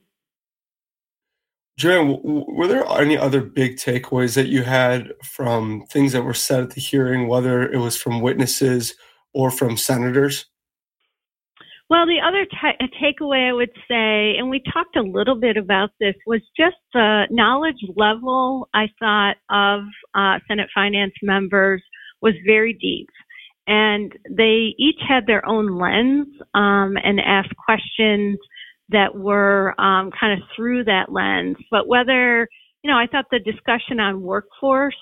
Joanne, 1.77 2.21
were 2.23 2.67
there 2.67 2.85
any 2.91 3.17
other 3.17 3.41
big 3.41 3.77
takeaways 3.77 4.35
that 4.35 4.47
you 4.47 4.63
had 4.63 5.11
from 5.23 5.85
things 5.89 6.11
that 6.11 6.23
were 6.23 6.33
said 6.33 6.63
at 6.63 6.69
the 6.71 6.81
hearing, 6.81 7.27
whether 7.27 7.63
it 7.63 7.79
was 7.79 7.97
from 7.97 8.21
witnesses 8.21 8.93
or 9.33 9.49
from 9.49 9.75
senators? 9.75 10.45
Well, 11.89 12.05
the 12.05 12.21
other 12.25 12.45
t- 12.45 12.87
takeaway 13.01 13.49
I 13.49 13.53
would 13.53 13.71
say, 13.87 14.37
and 14.37 14.49
we 14.49 14.61
talked 14.71 14.95
a 14.95 15.01
little 15.01 15.35
bit 15.35 15.57
about 15.57 15.89
this, 15.99 16.15
was 16.25 16.41
just 16.57 16.77
the 16.93 17.27
knowledge 17.29 17.83
level 17.95 18.69
I 18.73 18.87
thought 18.99 19.35
of 19.49 19.83
uh, 20.15 20.39
Senate 20.47 20.69
finance 20.73 21.13
members 21.21 21.81
was 22.21 22.33
very 22.45 22.73
deep. 22.73 23.09
And 23.67 24.11
they 24.29 24.73
each 24.77 24.99
had 25.07 25.25
their 25.27 25.45
own 25.45 25.77
lens 25.79 26.27
um, 26.53 26.97
and 27.03 27.19
asked 27.19 27.55
questions 27.63 28.37
that 28.93 29.13
were 29.15 29.79
um, 29.79 30.11
kind 30.17 30.41
of 30.41 30.47
through 30.55 30.85
that 30.85 31.11
lens. 31.11 31.57
But 31.69 31.87
whether, 31.87 32.47
you 32.83 32.89
know, 32.89 32.97
I 32.97 33.07
thought 33.07 33.25
the 33.29 33.39
discussion 33.39 33.99
on 33.99 34.21
workforce 34.21 34.95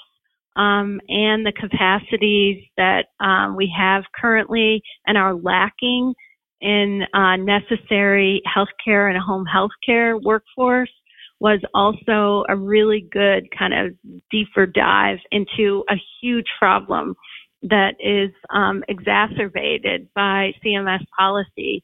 um, 0.55 0.99
and 1.07 1.45
the 1.45 1.53
capacities 1.53 2.63
that 2.77 3.05
um, 3.19 3.55
we 3.55 3.71
have 3.77 4.03
currently 4.19 4.81
and 5.05 5.17
are 5.17 5.35
lacking 5.35 6.13
in 6.61 7.03
uh, 7.13 7.35
necessary 7.37 8.41
healthcare 8.47 9.09
and 9.09 9.17
home 9.21 9.45
healthcare 9.45 10.21
workforce 10.21 10.91
was 11.39 11.59
also 11.73 12.45
a 12.49 12.55
really 12.55 13.07
good 13.11 13.47
kind 13.57 13.73
of 13.73 13.95
deeper 14.29 14.67
dive 14.67 15.17
into 15.31 15.83
a 15.89 15.95
huge 16.21 16.45
problem 16.59 17.15
that 17.63 17.95
is 17.99 18.31
um, 18.53 18.83
exacerbated 18.87 20.07
by 20.13 20.51
CMS 20.63 21.03
policy. 21.17 21.83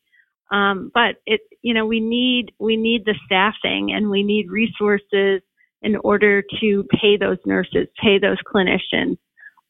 Um, 0.52 0.92
but 0.94 1.16
it, 1.26 1.42
you 1.62 1.74
know, 1.74 1.86
we 1.86 2.00
need 2.00 2.52
we 2.60 2.78
need 2.78 3.06
the 3.06 3.16
staffing 3.26 3.92
and 3.94 4.10
we 4.10 4.24
need 4.24 4.50
resources 4.50 5.42
in 5.82 5.96
order 6.04 6.44
to 6.60 6.86
pay 6.92 7.18
those 7.18 7.38
nurses, 7.46 7.88
pay 8.02 8.18
those 8.20 8.38
clinicians 8.54 9.18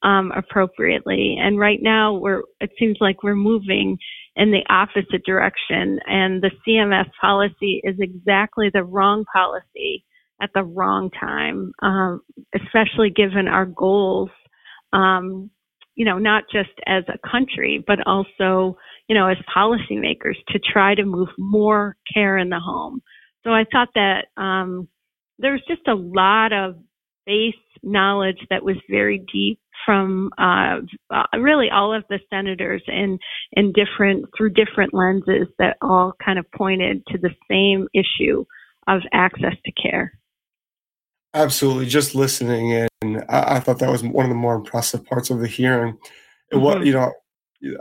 um, 0.03 0.31
appropriately. 0.35 1.37
And 1.39 1.59
right 1.59 1.79
now, 1.81 2.13
we're 2.13 2.43
it 2.59 2.71
seems 2.77 2.97
like 2.99 3.23
we're 3.23 3.35
moving 3.35 3.97
in 4.35 4.51
the 4.51 4.63
opposite 4.69 5.25
direction. 5.25 5.99
And 6.05 6.41
the 6.41 6.51
CMS 6.65 7.09
policy 7.19 7.81
is 7.83 7.95
exactly 7.99 8.69
the 8.71 8.83
wrong 8.83 9.25
policy 9.33 10.05
at 10.41 10.51
the 10.53 10.63
wrong 10.63 11.09
time, 11.19 11.71
um, 11.81 12.21
especially 12.55 13.09
given 13.09 13.47
our 13.47 13.65
goals, 13.65 14.29
um, 14.93 15.49
you 15.97 16.05
know, 16.05 16.19
not 16.19 16.43
just 16.53 16.69
as 16.85 17.03
a 17.09 17.27
country, 17.27 17.83
but 17.85 17.97
also, 18.05 18.77
you 19.09 19.15
know, 19.15 19.27
as 19.27 19.37
policymakers 19.53 20.35
to 20.49 20.59
try 20.59 20.93
to 20.93 21.03
move 21.03 21.27
more 21.39 21.97
care 22.13 22.37
in 22.37 22.49
the 22.49 22.59
home. 22.59 23.01
So 23.43 23.49
I 23.49 23.65
thought 23.71 23.89
that 23.95 24.27
um, 24.37 24.87
was 25.39 25.59
just 25.67 25.87
a 25.87 25.95
lot 25.95 26.53
of 26.53 26.75
base 27.25 27.55
knowledge 27.81 28.37
that 28.51 28.63
was 28.63 28.75
very 28.89 29.25
deep 29.33 29.59
from 29.85 30.29
uh, 30.37 30.81
uh, 31.09 31.37
really 31.39 31.67
all 31.73 31.93
of 31.93 32.03
the 32.09 32.19
senators 32.29 32.83
in 32.87 33.17
in 33.53 33.73
different 33.73 34.25
through 34.37 34.51
different 34.51 34.93
lenses 34.93 35.47
that 35.57 35.77
all 35.81 36.13
kind 36.23 36.37
of 36.37 36.45
pointed 36.55 37.03
to 37.07 37.17
the 37.17 37.31
same 37.49 37.87
issue 37.93 38.45
of 38.87 39.01
access 39.13 39.55
to 39.65 39.71
care. 39.71 40.13
Absolutely, 41.37 41.85
just 41.85 42.15
listening 42.15 42.87
and 43.01 43.23
I, 43.29 43.57
I 43.57 43.59
thought 43.59 43.77
that 43.79 43.91
was 43.91 44.01
one 44.01 44.25
of 44.25 44.29
the 44.29 44.35
more 44.35 44.55
impressive 44.55 45.05
parts 45.05 45.29
of 45.29 45.39
the 45.39 45.47
hearing. 45.47 45.93
Mm-hmm. 45.93 46.61
What 46.61 46.85
you 46.85 46.93
know, 46.93 47.13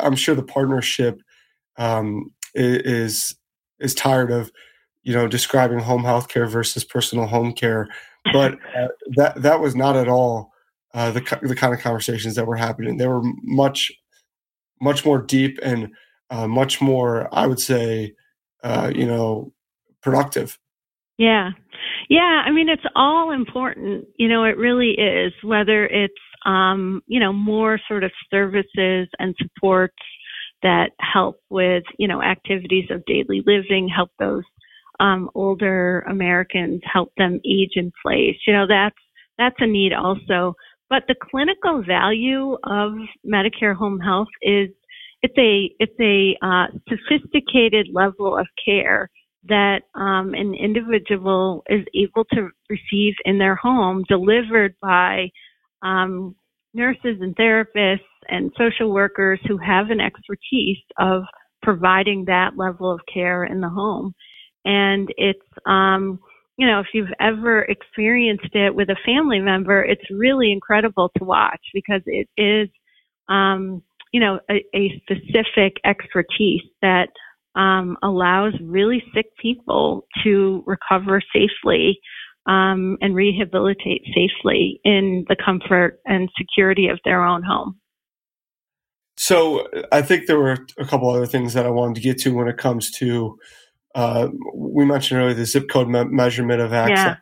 I'm 0.00 0.14
sure 0.14 0.34
the 0.34 0.42
partnership 0.42 1.20
um, 1.78 2.32
is 2.54 3.34
is 3.80 3.94
tired 3.94 4.30
of 4.30 4.52
you 5.04 5.14
know 5.14 5.26
describing 5.26 5.78
home 5.78 6.04
health 6.04 6.28
care 6.28 6.46
versus 6.46 6.84
personal 6.84 7.26
home 7.26 7.54
care, 7.54 7.88
but 8.30 8.54
uh, 8.78 8.88
that 9.16 9.40
that 9.40 9.60
was 9.60 9.74
not 9.74 9.96
at 9.96 10.08
all 10.08 10.52
uh, 10.92 11.10
the 11.10 11.20
the 11.42 11.56
kind 11.56 11.72
of 11.72 11.80
conversations 11.80 12.34
that 12.34 12.46
were 12.46 12.56
happening. 12.56 12.98
They 12.98 13.08
were 13.08 13.22
much 13.42 13.90
much 14.82 15.04
more 15.06 15.22
deep 15.22 15.58
and 15.62 15.88
uh, 16.28 16.46
much 16.46 16.82
more, 16.82 17.28
I 17.32 17.46
would 17.46 17.60
say, 17.60 18.14
uh, 18.62 18.92
you 18.94 19.06
know, 19.06 19.52
productive. 20.02 20.58
Yeah, 21.16 21.52
yeah. 22.08 22.42
I 22.44 22.50
mean, 22.50 22.68
it's 22.68 22.82
all 22.94 23.32
important. 23.32 24.06
You 24.16 24.28
know, 24.28 24.44
it 24.44 24.56
really 24.56 24.92
is. 24.92 25.32
Whether 25.42 25.86
it's 25.86 26.14
um, 26.44 27.02
you 27.06 27.20
know 27.20 27.32
more 27.32 27.78
sort 27.88 28.04
of 28.04 28.12
services 28.30 29.08
and 29.18 29.34
supports 29.38 29.94
that 30.62 30.90
help 31.00 31.40
with 31.50 31.84
you 31.98 32.08
know 32.08 32.22
activities 32.22 32.88
of 32.90 33.04
daily 33.06 33.42
living, 33.46 33.88
help 33.88 34.10
those 34.18 34.44
um, 35.00 35.30
older 35.34 36.00
Americans, 36.08 36.80
help 36.90 37.12
them 37.16 37.40
age 37.44 37.72
in 37.74 37.92
place. 38.04 38.36
You 38.46 38.54
know, 38.54 38.66
that's 38.68 38.96
that's 39.38 39.56
a 39.58 39.66
need 39.66 39.92
also. 39.92 40.54
But 40.88 41.04
the 41.08 41.16
clinical 41.30 41.82
value 41.82 42.56
of 42.64 42.92
Medicare 43.26 43.74
home 43.74 43.98
health 43.98 44.28
is 44.42 44.68
it's 45.22 45.36
a 45.38 45.70
it's 45.80 46.00
a 46.00 46.36
uh, 46.44 46.66
sophisticated 46.88 47.88
level 47.92 48.36
of 48.38 48.46
care 48.64 49.10
that 49.48 49.82
um, 49.94 50.34
an 50.34 50.54
individual 50.54 51.64
is 51.68 51.84
able 51.94 52.24
to 52.32 52.48
receive 52.68 53.14
in 53.24 53.38
their 53.38 53.56
home, 53.56 54.04
delivered 54.08 54.74
by 54.80 55.28
um, 55.82 56.34
nurses 56.74 57.18
and 57.20 57.34
therapists 57.36 58.00
and 58.28 58.52
social 58.58 58.92
workers 58.92 59.40
who 59.46 59.56
have 59.58 59.90
an 59.90 60.00
expertise 60.00 60.78
of 60.98 61.22
providing 61.62 62.24
that 62.26 62.56
level 62.56 62.90
of 62.90 63.00
care 63.12 63.44
in 63.44 63.60
the 63.60 63.68
home. 63.68 64.12
And 64.64 65.08
it's 65.16 65.40
um, 65.66 66.18
you 66.56 66.66
know, 66.66 66.80
if 66.80 66.86
you've 66.94 67.12
ever 67.20 67.62
experienced 67.62 68.54
it 68.54 68.74
with 68.74 68.88
a 68.88 68.96
family 69.04 69.40
member, 69.40 69.82
it's 69.82 70.10
really 70.10 70.52
incredible 70.52 71.10
to 71.18 71.24
watch 71.24 71.60
because 71.74 72.00
it 72.06 72.28
is, 72.36 72.68
um, 73.28 73.82
you 74.12 74.20
know, 74.20 74.40
a, 74.50 74.64
a 74.74 75.02
specific 75.02 75.74
expertise 75.84 76.62
that 76.80 77.08
um, 77.56 77.96
allows 78.02 78.52
really 78.62 79.02
sick 79.14 79.26
people 79.40 80.06
to 80.22 80.62
recover 80.66 81.20
safely 81.32 81.98
um, 82.46 82.96
and 83.00 83.14
rehabilitate 83.14 84.02
safely 84.14 84.80
in 84.84 85.24
the 85.28 85.36
comfort 85.42 85.98
and 86.04 86.28
security 86.38 86.88
of 86.88 86.98
their 87.04 87.24
own 87.24 87.42
home. 87.42 87.80
So 89.16 89.66
I 89.90 90.02
think 90.02 90.26
there 90.26 90.38
were 90.38 90.58
a 90.78 90.84
couple 90.84 91.08
other 91.08 91.26
things 91.26 91.54
that 91.54 91.66
I 91.66 91.70
wanted 91.70 91.96
to 91.96 92.00
get 92.02 92.18
to 92.18 92.34
when 92.34 92.48
it 92.48 92.58
comes 92.58 92.90
to. 92.92 93.38
Uh, 93.94 94.28
we 94.54 94.84
mentioned 94.84 95.20
earlier 95.20 95.34
the 95.34 95.46
zip 95.46 95.68
code 95.70 95.88
me- 95.88 96.04
measurement 96.04 96.60
of 96.60 96.74
access, 96.74 96.98
yeah. 96.98 97.16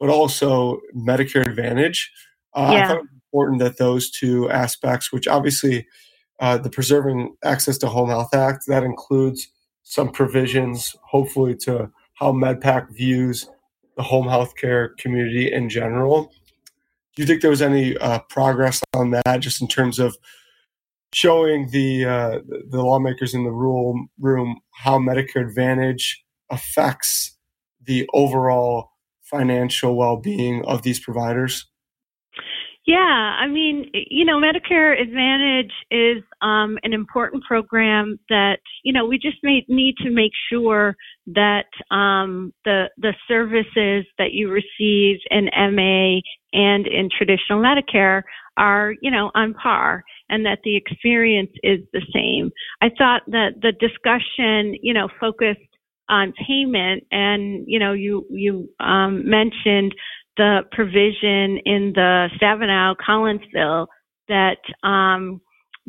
but 0.00 0.08
also 0.08 0.80
Medicare 0.96 1.46
Advantage. 1.46 2.10
Uh, 2.54 2.70
yeah. 2.72 2.84
I 2.84 2.86
thought 2.88 2.96
it 2.96 3.02
was 3.02 3.20
important 3.32 3.60
that 3.60 3.76
those 3.76 4.10
two 4.10 4.48
aspects, 4.48 5.12
which 5.12 5.28
obviously 5.28 5.86
uh, 6.40 6.58
the 6.58 6.70
Preserving 6.70 7.36
Access 7.44 7.78
to 7.78 7.88
Home 7.88 8.08
Health 8.08 8.34
Act, 8.34 8.64
that 8.66 8.82
includes 8.82 9.48
some 9.82 10.10
provisions, 10.10 10.96
hopefully, 11.02 11.54
to 11.56 11.90
how 12.14 12.32
MedPAC 12.32 12.90
views 12.94 13.48
the 13.96 14.02
home 14.02 14.26
healthcare 14.26 14.96
community 14.96 15.52
in 15.52 15.68
general. 15.68 16.32
Do 17.14 17.22
you 17.22 17.26
think 17.26 17.42
there 17.42 17.50
was 17.50 17.62
any 17.62 17.96
uh, 17.98 18.20
progress 18.28 18.80
on 18.94 19.10
that, 19.10 19.40
just 19.40 19.60
in 19.60 19.68
terms 19.68 19.98
of 19.98 20.16
showing 21.12 21.68
the 21.70 22.04
uh, 22.04 22.38
the 22.68 22.82
lawmakers 22.82 23.34
in 23.34 23.44
the 23.44 23.50
rule 23.50 24.06
room 24.18 24.60
how 24.70 24.98
Medicare 24.98 25.46
Advantage 25.46 26.24
affects 26.50 27.36
the 27.82 28.08
overall 28.14 28.90
financial 29.22 29.96
well 29.96 30.16
being 30.16 30.64
of 30.64 30.82
these 30.82 31.00
providers? 31.00 31.66
Yeah, 32.86 32.96
I 32.96 33.46
mean, 33.46 33.90
you 33.92 34.24
know, 34.24 34.40
Medicare 34.40 35.00
Advantage 35.00 35.72
is 35.90 36.22
um, 36.40 36.78
an 36.82 36.94
important 36.94 37.44
program 37.44 38.18
that 38.30 38.58
you 38.84 38.92
know 38.92 39.04
we 39.04 39.18
just 39.18 39.36
may, 39.42 39.64
need 39.68 39.96
to 39.98 40.10
make 40.10 40.32
sure 40.50 40.96
that 41.26 41.66
um, 41.90 42.54
the 42.64 42.88
the 42.96 43.12
services 43.28 44.06
that 44.16 44.32
you 44.32 44.50
receive 44.50 45.18
in 45.30 45.44
MA 45.54 46.20
and 46.54 46.86
in 46.86 47.10
traditional 47.16 47.62
Medicare 47.62 48.22
are 48.56 48.94
you 49.02 49.10
know 49.10 49.30
on 49.34 49.52
par 49.54 50.02
and 50.30 50.46
that 50.46 50.60
the 50.64 50.74
experience 50.74 51.52
is 51.62 51.80
the 51.92 52.02
same. 52.14 52.50
I 52.80 52.88
thought 52.96 53.22
that 53.26 53.60
the 53.60 53.72
discussion 53.72 54.74
you 54.82 54.94
know 54.94 55.08
focused 55.20 55.60
on 56.08 56.32
payment 56.46 57.04
and 57.12 57.64
you 57.66 57.78
know 57.78 57.92
you 57.92 58.26
you 58.30 58.68
um, 58.80 59.28
mentioned 59.28 59.94
the 60.40 60.60
provision 60.72 61.60
in 61.66 61.92
the 61.94 62.30
Stabenow 62.40 62.96
Collins 62.96 63.42
bill 63.52 63.88
that 64.28 64.56
um, 64.88 65.42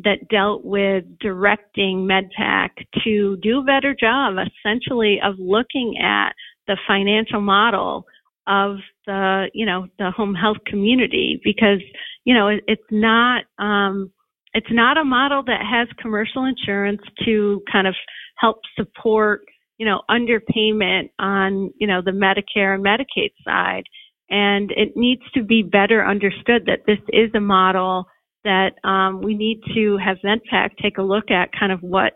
that 0.04 0.28
dealt 0.28 0.62
with 0.62 1.04
directing 1.20 2.06
MedPAC 2.06 2.68
to 3.02 3.38
do 3.42 3.60
a 3.60 3.64
better 3.64 3.96
job, 3.98 4.34
essentially, 4.36 5.20
of 5.24 5.36
looking 5.38 5.96
at 6.02 6.32
the 6.66 6.76
financial 6.86 7.40
model 7.40 8.04
of 8.46 8.76
the 9.06 9.46
you 9.54 9.64
know 9.64 9.86
the 9.98 10.10
home 10.10 10.34
health 10.34 10.58
community 10.66 11.40
because 11.42 11.80
you 12.24 12.34
know 12.34 12.48
it, 12.48 12.62
it's 12.66 12.82
not 12.90 13.44
um, 13.58 14.12
it's 14.52 14.70
not 14.70 14.98
a 14.98 15.04
model 15.04 15.42
that 15.46 15.62
has 15.64 15.88
commercial 15.98 16.44
insurance 16.44 17.00
to 17.24 17.62
kind 17.72 17.86
of 17.86 17.94
help 18.36 18.58
support 18.76 19.46
you 19.78 19.86
know 19.86 20.02
underpayment 20.10 21.08
on 21.18 21.72
you 21.80 21.86
know 21.86 22.02
the 22.04 22.10
Medicare 22.10 22.74
and 22.74 22.84
Medicaid 22.84 23.30
side 23.42 23.84
and 24.32 24.72
it 24.74 24.96
needs 24.96 25.22
to 25.34 25.44
be 25.44 25.62
better 25.62 26.04
understood 26.04 26.64
that 26.66 26.80
this 26.86 26.98
is 27.10 27.30
a 27.36 27.40
model 27.40 28.06
that 28.44 28.72
um, 28.82 29.20
we 29.20 29.36
need 29.36 29.60
to 29.74 29.98
have 29.98 30.16
MedPAC 30.24 30.70
take 30.82 30.98
a 30.98 31.02
look 31.02 31.30
at 31.30 31.50
kind 31.52 31.70
of 31.70 31.80
what 31.80 32.14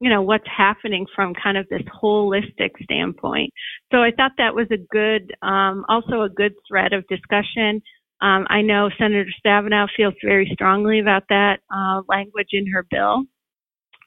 you 0.00 0.10
know 0.10 0.20
what's 0.20 0.44
happening 0.54 1.06
from 1.14 1.32
kind 1.40 1.56
of 1.56 1.66
this 1.68 1.82
holistic 2.02 2.70
standpoint. 2.82 3.52
So 3.92 3.98
I 3.98 4.10
thought 4.10 4.32
that 4.38 4.54
was 4.54 4.66
a 4.72 4.84
good, 4.90 5.32
um, 5.42 5.84
also 5.88 6.22
a 6.22 6.28
good 6.28 6.52
thread 6.68 6.92
of 6.92 7.06
discussion. 7.06 7.80
Um, 8.20 8.46
I 8.50 8.62
know 8.62 8.90
Senator 8.98 9.30
Stabenow 9.44 9.86
feels 9.96 10.14
very 10.24 10.50
strongly 10.52 10.98
about 10.98 11.22
that 11.28 11.60
uh, 11.72 12.02
language 12.08 12.48
in 12.50 12.66
her 12.72 12.84
bill, 12.90 13.22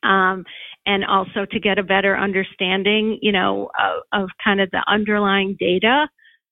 um, 0.03 0.43
and 0.85 1.05
also 1.05 1.45
to 1.49 1.59
get 1.61 1.79
a 1.79 1.83
better 1.83 2.17
understanding, 2.17 3.17
you 3.21 3.31
know, 3.31 3.69
of, 3.79 4.23
of 4.23 4.29
kind 4.43 4.59
of 4.59 4.69
the 4.71 4.83
underlying 4.87 5.55
data 5.57 6.07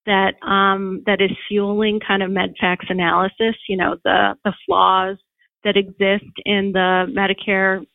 that 0.06 0.34
um, 0.46 1.04
that 1.06 1.22
is 1.22 1.32
fueling 1.48 2.00
kind 2.06 2.24
of 2.24 2.32
MedPAC's 2.32 2.88
analysis. 2.89 3.56
You 3.68 3.78
know, 3.78 3.98
the 4.04 4.36
the 4.44 4.54
flaws 4.66 5.18
that 5.63 5.78
exist 5.78 6.32
in 6.46 6.72
the 6.74 7.06
Medicare 7.10 7.86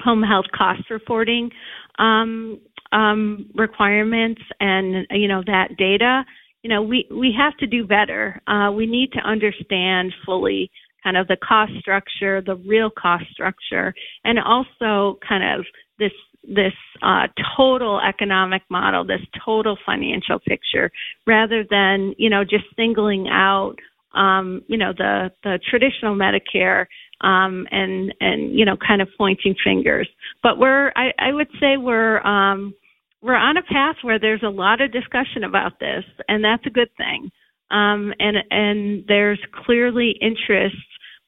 home 0.00 0.22
health 0.22 0.46
cost 0.54 0.90
reporting 0.90 1.50
um, 1.98 2.60
um, 2.92 3.50
requirements, 3.54 4.42
and 4.60 5.06
you 5.10 5.28
know 5.28 5.42
that 5.46 5.76
data. 5.78 6.24
You 6.62 6.70
know, 6.70 6.82
we 6.82 7.06
we 7.10 7.34
have 7.38 7.56
to 7.58 7.66
do 7.66 7.86
better. 7.86 8.40
Uh, 8.46 8.70
we 8.72 8.86
need 8.86 9.12
to 9.12 9.20
understand 9.20 10.12
fully 10.24 10.70
kind 11.02 11.16
of 11.16 11.28
the 11.28 11.36
cost 11.36 11.72
structure, 11.78 12.40
the 12.40 12.56
real 12.56 12.90
cost 12.90 13.24
structure, 13.30 13.94
and 14.24 14.38
also 14.38 15.18
kind 15.26 15.60
of 15.60 15.66
this 15.98 16.12
this 16.46 16.72
uh, 17.02 17.26
total 17.56 18.00
economic 18.00 18.62
model, 18.70 19.04
this 19.04 19.20
total 19.44 19.76
financial 19.84 20.38
picture, 20.38 20.90
rather 21.26 21.64
than 21.68 22.14
you 22.18 22.30
know 22.30 22.44
just 22.44 22.64
singling 22.76 23.28
out 23.30 23.76
um, 24.14 24.62
you 24.68 24.76
know 24.76 24.92
the 24.96 25.30
the 25.42 25.58
traditional 25.68 26.16
Medicare 26.16 26.86
um, 27.20 27.66
and 27.70 28.14
and 28.20 28.56
you 28.56 28.64
know 28.64 28.76
kind 28.76 29.02
of 29.02 29.08
pointing 29.16 29.54
fingers. 29.62 30.08
But 30.42 30.58
we're 30.58 30.88
I, 30.96 31.12
I 31.18 31.32
would 31.32 31.48
say 31.60 31.76
we're 31.76 32.20
um, 32.20 32.74
we're 33.22 33.34
on 33.34 33.56
a 33.56 33.62
path 33.62 33.96
where 34.02 34.18
there's 34.18 34.42
a 34.42 34.48
lot 34.48 34.80
of 34.80 34.92
discussion 34.92 35.44
about 35.44 35.80
this, 35.80 36.04
and 36.28 36.44
that's 36.44 36.66
a 36.66 36.70
good 36.70 36.90
thing. 36.96 37.30
Um, 37.70 38.12
and 38.18 38.36
and 38.50 39.04
there's 39.08 39.40
clearly 39.64 40.14
interest 40.20 40.76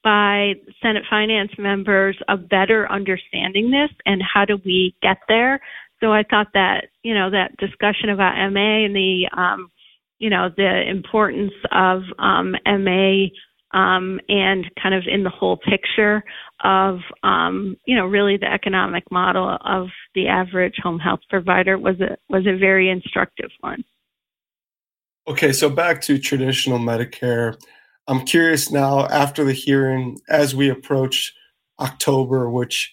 by 0.06 0.54
Senate 0.80 1.02
finance 1.10 1.50
members 1.58 2.16
of 2.28 2.48
better 2.48 2.88
understanding 2.88 3.72
this 3.72 3.90
and 4.06 4.22
how 4.22 4.44
do 4.44 4.56
we 4.64 4.94
get 5.02 5.16
there. 5.26 5.60
So 5.98 6.12
I 6.12 6.22
thought 6.22 6.46
that, 6.54 6.90
you 7.02 7.12
know, 7.12 7.28
that 7.30 7.56
discussion 7.56 8.10
about 8.10 8.36
MA 8.52 8.84
and 8.84 8.94
the, 8.94 9.28
um, 9.36 9.68
you 10.20 10.30
know, 10.30 10.48
the 10.56 10.88
importance 10.88 11.54
of 11.72 12.02
um, 12.20 12.54
MA 12.64 13.24
um, 13.74 14.20
and 14.28 14.70
kind 14.80 14.94
of 14.94 15.02
in 15.12 15.24
the 15.24 15.30
whole 15.30 15.56
picture 15.56 16.22
of, 16.62 17.00
um, 17.24 17.76
you 17.84 17.96
know, 17.96 18.06
really 18.06 18.36
the 18.36 18.46
economic 18.46 19.10
model 19.10 19.58
of 19.64 19.88
the 20.14 20.28
average 20.28 20.76
home 20.80 21.00
health 21.00 21.20
provider 21.28 21.76
was 21.76 21.96
a 22.00 22.16
was 22.28 22.46
a 22.46 22.56
very 22.56 22.88
instructive 22.90 23.50
one. 23.58 23.82
Okay, 25.26 25.50
so 25.50 25.68
back 25.68 26.00
to 26.02 26.16
traditional 26.16 26.78
Medicare. 26.78 27.56
I'm 28.08 28.24
curious 28.24 28.70
now 28.70 29.06
after 29.06 29.44
the 29.44 29.52
hearing, 29.52 30.18
as 30.28 30.54
we 30.54 30.68
approach 30.68 31.34
October, 31.80 32.48
which 32.48 32.92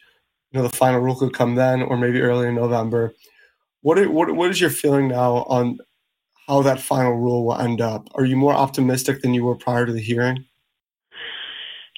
you 0.51 0.59
know 0.59 0.67
the 0.67 0.75
final 0.75 0.99
rule 0.99 1.15
could 1.15 1.33
come 1.33 1.55
then, 1.55 1.81
or 1.81 1.97
maybe 1.97 2.21
early 2.21 2.47
in 2.47 2.55
November. 2.55 3.13
What 3.81 3.99
are, 3.99 4.09
what 4.09 4.35
what 4.35 4.49
is 4.49 4.59
your 4.59 4.69
feeling 4.69 5.07
now 5.07 5.43
on 5.49 5.77
how 6.47 6.61
that 6.63 6.79
final 6.79 7.13
rule 7.13 7.45
will 7.45 7.57
end 7.57 7.81
up? 7.81 8.09
Are 8.15 8.25
you 8.25 8.35
more 8.35 8.53
optimistic 8.53 9.21
than 9.21 9.33
you 9.33 9.43
were 9.43 9.55
prior 9.55 9.85
to 9.85 9.93
the 9.93 10.01
hearing? 10.01 10.45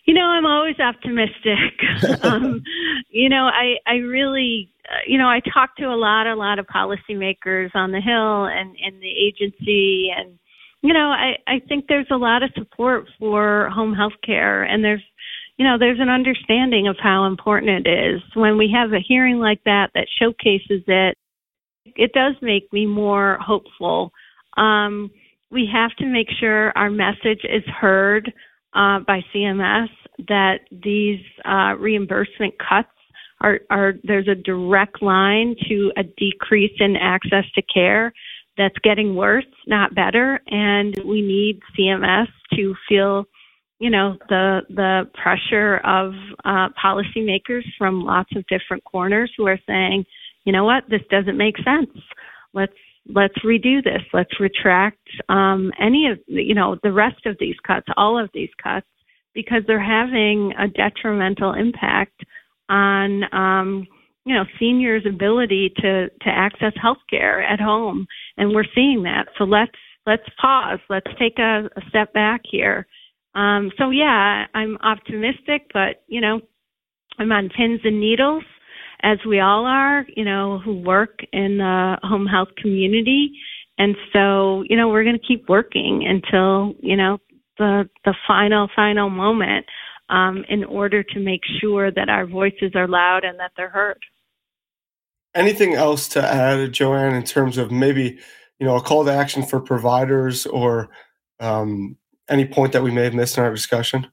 You 0.06 0.14
know, 0.14 0.26
I'm 0.26 0.46
always 0.46 0.80
optimistic. 0.80 1.74
um, 2.24 2.62
you 3.10 3.30
know, 3.30 3.46
I 3.46 3.78
I 3.88 3.96
really, 3.96 4.70
uh, 4.90 4.98
you 5.08 5.18
know, 5.18 5.28
I 5.28 5.40
talk 5.40 5.76
to 5.78 5.86
a 5.86 5.96
lot, 5.96 6.28
a 6.28 6.36
lot 6.36 6.60
of 6.60 6.68
policymakers 6.68 7.72
on 7.74 7.92
the 7.92 8.02
Hill 8.02 8.46
and 8.46 8.76
in 8.76 9.00
the 9.00 9.10
agency, 9.10 10.12
and 10.16 10.38
you 10.86 10.94
know, 10.94 11.10
I, 11.10 11.38
I 11.48 11.60
think 11.68 11.86
there's 11.88 12.08
a 12.12 12.18
lot 12.18 12.44
of 12.44 12.52
support 12.56 13.06
for 13.18 13.70
home 13.74 13.94
health 13.94 14.14
care 14.24 14.64
and 14.64 14.84
there's 14.84 15.04
you 15.58 15.66
know, 15.66 15.78
there's 15.80 16.02
an 16.02 16.10
understanding 16.10 16.90
of 16.90 16.98
how 17.02 17.26
important 17.26 17.88
it 17.88 17.90
is. 17.90 18.22
When 18.34 18.58
we 18.58 18.70
have 18.76 18.92
a 18.92 19.00
hearing 19.00 19.40
like 19.40 19.64
that 19.64 19.90
that 19.96 20.08
showcases 20.20 20.84
it, 20.86 21.18
it 21.96 22.12
does 22.12 22.36
make 22.42 22.72
me 22.74 22.86
more 22.86 23.38
hopeful. 23.40 24.12
Um, 24.58 25.12
we 25.52 25.70
have 25.72 25.96
to 25.98 26.06
make 26.06 26.28
sure 26.42 26.78
our 26.78 26.90
message 26.90 27.40
is 27.46 27.64
heard 27.68 28.34
uh, 28.74 29.00
by 29.08 29.22
CMS 29.34 29.88
that 30.28 30.60
these 30.72 31.22
uh, 31.46 31.76
reimbursement 31.80 32.54
cuts 32.60 32.90
are, 33.40 33.60
are 33.70 33.94
there's 34.04 34.28
a 34.28 34.36
direct 34.36 35.02
line 35.02 35.56
to 35.70 35.92
a 35.98 36.04
decrease 36.04 36.76
in 36.80 36.98
access 36.98 37.46
to 37.56 37.62
care 37.74 38.12
that's 38.58 38.78
getting 38.84 39.16
worse, 39.16 39.46
not 39.68 39.96
better, 39.96 40.40
and 40.48 40.96
we 41.06 41.22
need 41.22 41.60
CMS 41.78 42.28
to 42.56 42.76
feel, 42.88 43.26
you 43.80 43.90
know, 43.90 44.18
the 44.30 44.62
the 44.70 45.10
pressure 45.14 45.78
of 45.78 46.14
uh, 46.44 46.70
policymakers 46.82 47.64
from 47.78 48.04
lots 48.04 48.30
of 48.36 48.46
different 48.48 48.84
corners 48.84 49.32
who 49.38 49.48
are 49.48 49.60
saying, 49.68 50.06
you 50.46 50.54
know 50.54 50.64
what, 50.64 50.84
this 50.90 51.02
doesn't 51.10 51.38
make 51.38 51.56
sense. 51.58 51.90
Let's 52.54 52.74
let's 53.14 53.38
redo 53.44 53.84
this. 53.84 54.02
Let's 54.14 54.40
retract 54.40 55.08
um, 55.30 55.72
any 55.80 56.08
of 56.08 56.20
you 56.28 56.56
know 56.56 56.78
the 56.84 56.94
rest 56.94 57.26
of 57.26 57.36
these 57.40 57.56
cuts, 57.66 57.88
all 57.98 58.18
of 58.18 58.30
these 58.34 58.52
cuts, 58.62 58.88
because 59.34 59.64
they're 59.68 59.80
having 59.84 60.54
a 60.58 60.68
detrimental 60.68 61.54
impact 61.54 62.24
on 62.70 63.24
um, 63.34 63.88
you 64.26 64.34
know 64.34 64.44
seniors' 64.60 65.06
ability 65.08 65.72
to 65.78 66.10
to 66.10 66.28
access 66.30 66.74
health 66.82 66.98
care 67.10 67.42
at 67.44 67.60
home, 67.60 68.08
and 68.38 68.54
we're 68.54 68.66
seeing 68.74 69.04
that. 69.04 69.28
So 69.38 69.44
let's 69.44 69.72
let's 70.06 70.24
pause. 70.42 70.80
Let's 70.90 71.08
take 71.20 71.40
a, 71.40 71.70
a 71.76 71.82
step 71.90 72.14
back 72.14 72.42
here. 72.50 72.88
Um, 73.36 73.72
so 73.78 73.90
yeah, 73.92 74.46
I'm 74.54 74.78
optimistic, 74.78 75.70
but 75.74 76.04
you 76.08 76.22
know, 76.22 76.42
I'm 77.20 77.32
on 77.32 77.50
pins 77.56 77.82
and 77.84 78.00
needles, 78.00 78.44
as 79.04 79.20
we 79.28 79.40
all 79.40 79.66
are. 79.66 80.06
You 80.16 80.26
know, 80.26 80.60
who 80.64 80.82
work 80.82 81.20
in 81.32 81.58
the 81.60 81.98
home 82.02 82.26
health 82.26 82.50
community, 82.58 83.32
and 83.78 83.96
so 84.12 84.64
you 84.68 84.76
know, 84.76 84.90
we're 84.90 85.04
going 85.04 85.20
to 85.20 85.28
keep 85.28 85.48
working 85.48 86.04
until 86.08 86.74
you 86.82 86.98
know 86.98 87.20
the 87.60 87.88
the 88.06 88.16
final 88.28 88.70
final 88.76 89.10
moment 89.10 89.66
um, 90.10 90.44
in 90.50 90.64
order 90.64 91.04
to 91.04 91.20
make 91.20 91.42
sure 91.62 91.92
that 91.92 92.10
our 92.10 92.26
voices 92.26 92.72
are 92.76 92.88
loud 92.88 93.24
and 93.24 93.40
that 93.40 93.52
they're 93.56 93.70
heard. 93.70 94.00
Anything 95.36 95.74
else 95.74 96.08
to 96.10 96.26
add, 96.26 96.72
Joanne, 96.72 97.14
in 97.14 97.24
terms 97.24 97.58
of 97.58 97.72
maybe 97.72 98.18
you 98.60 98.66
know 98.66 98.76
a 98.76 98.82
call 98.82 99.06
to 99.06 99.12
action 99.12 99.44
for 99.44 99.60
providers 99.60 100.46
or 100.46 100.90
um, 101.40 101.98
any 102.30 102.46
point 102.46 102.74
that 102.74 102.84
we 102.84 102.92
may 102.92 103.04
have 103.04 103.14
missed 103.14 103.38
in 103.38 103.44
our 103.44 103.52
discussion? 103.52 104.08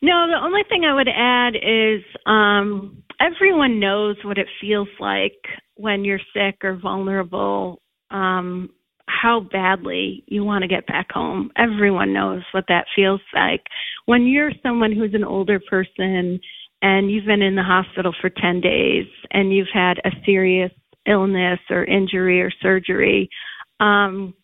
No, 0.00 0.26
the 0.28 0.38
only 0.40 0.62
thing 0.68 0.84
I 0.84 0.94
would 0.94 1.08
add 1.08 1.56
is 1.56 2.02
um, 2.26 3.02
everyone 3.20 3.80
knows 3.80 4.16
what 4.22 4.38
it 4.38 4.46
feels 4.60 4.88
like 5.00 5.36
when 5.74 6.04
you're 6.04 6.20
sick 6.32 6.56
or 6.62 6.76
vulnerable 6.76 7.82
um, 8.10 8.70
how 9.08 9.40
badly 9.40 10.22
you 10.26 10.44
want 10.44 10.62
to 10.62 10.68
get 10.68 10.86
back 10.86 11.10
home. 11.10 11.50
Everyone 11.56 12.12
knows 12.12 12.42
what 12.52 12.64
that 12.68 12.86
feels 12.94 13.20
like. 13.34 13.62
When 14.06 14.26
you're 14.26 14.52
someone 14.62 14.92
who's 14.92 15.14
an 15.14 15.24
older 15.24 15.60
person 15.60 16.40
and 16.82 17.10
you've 17.10 17.26
been 17.26 17.42
in 17.42 17.56
the 17.56 17.62
hospital 17.62 18.12
for 18.20 18.30
10 18.30 18.60
days 18.60 19.06
and 19.30 19.52
you've 19.52 19.68
had 19.72 19.98
a 20.04 20.10
serious 20.24 20.70
illness 21.06 21.58
or 21.70 21.84
injury 21.84 22.40
or 22.40 22.50
surgery, 22.62 23.28
um, 23.80 24.34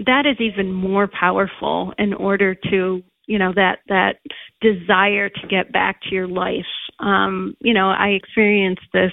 that 0.00 0.26
is 0.26 0.40
even 0.40 0.72
more 0.72 1.08
powerful 1.08 1.92
in 1.98 2.14
order 2.14 2.54
to, 2.54 3.02
you 3.26 3.38
know, 3.38 3.52
that, 3.54 3.78
that 3.88 4.16
desire 4.60 5.28
to 5.28 5.46
get 5.48 5.72
back 5.72 6.00
to 6.02 6.14
your 6.14 6.28
life. 6.28 6.64
Um, 7.00 7.54
you 7.60 7.72
know, 7.72 7.90
I 7.90 8.08
experienced 8.08 8.82
this 8.92 9.12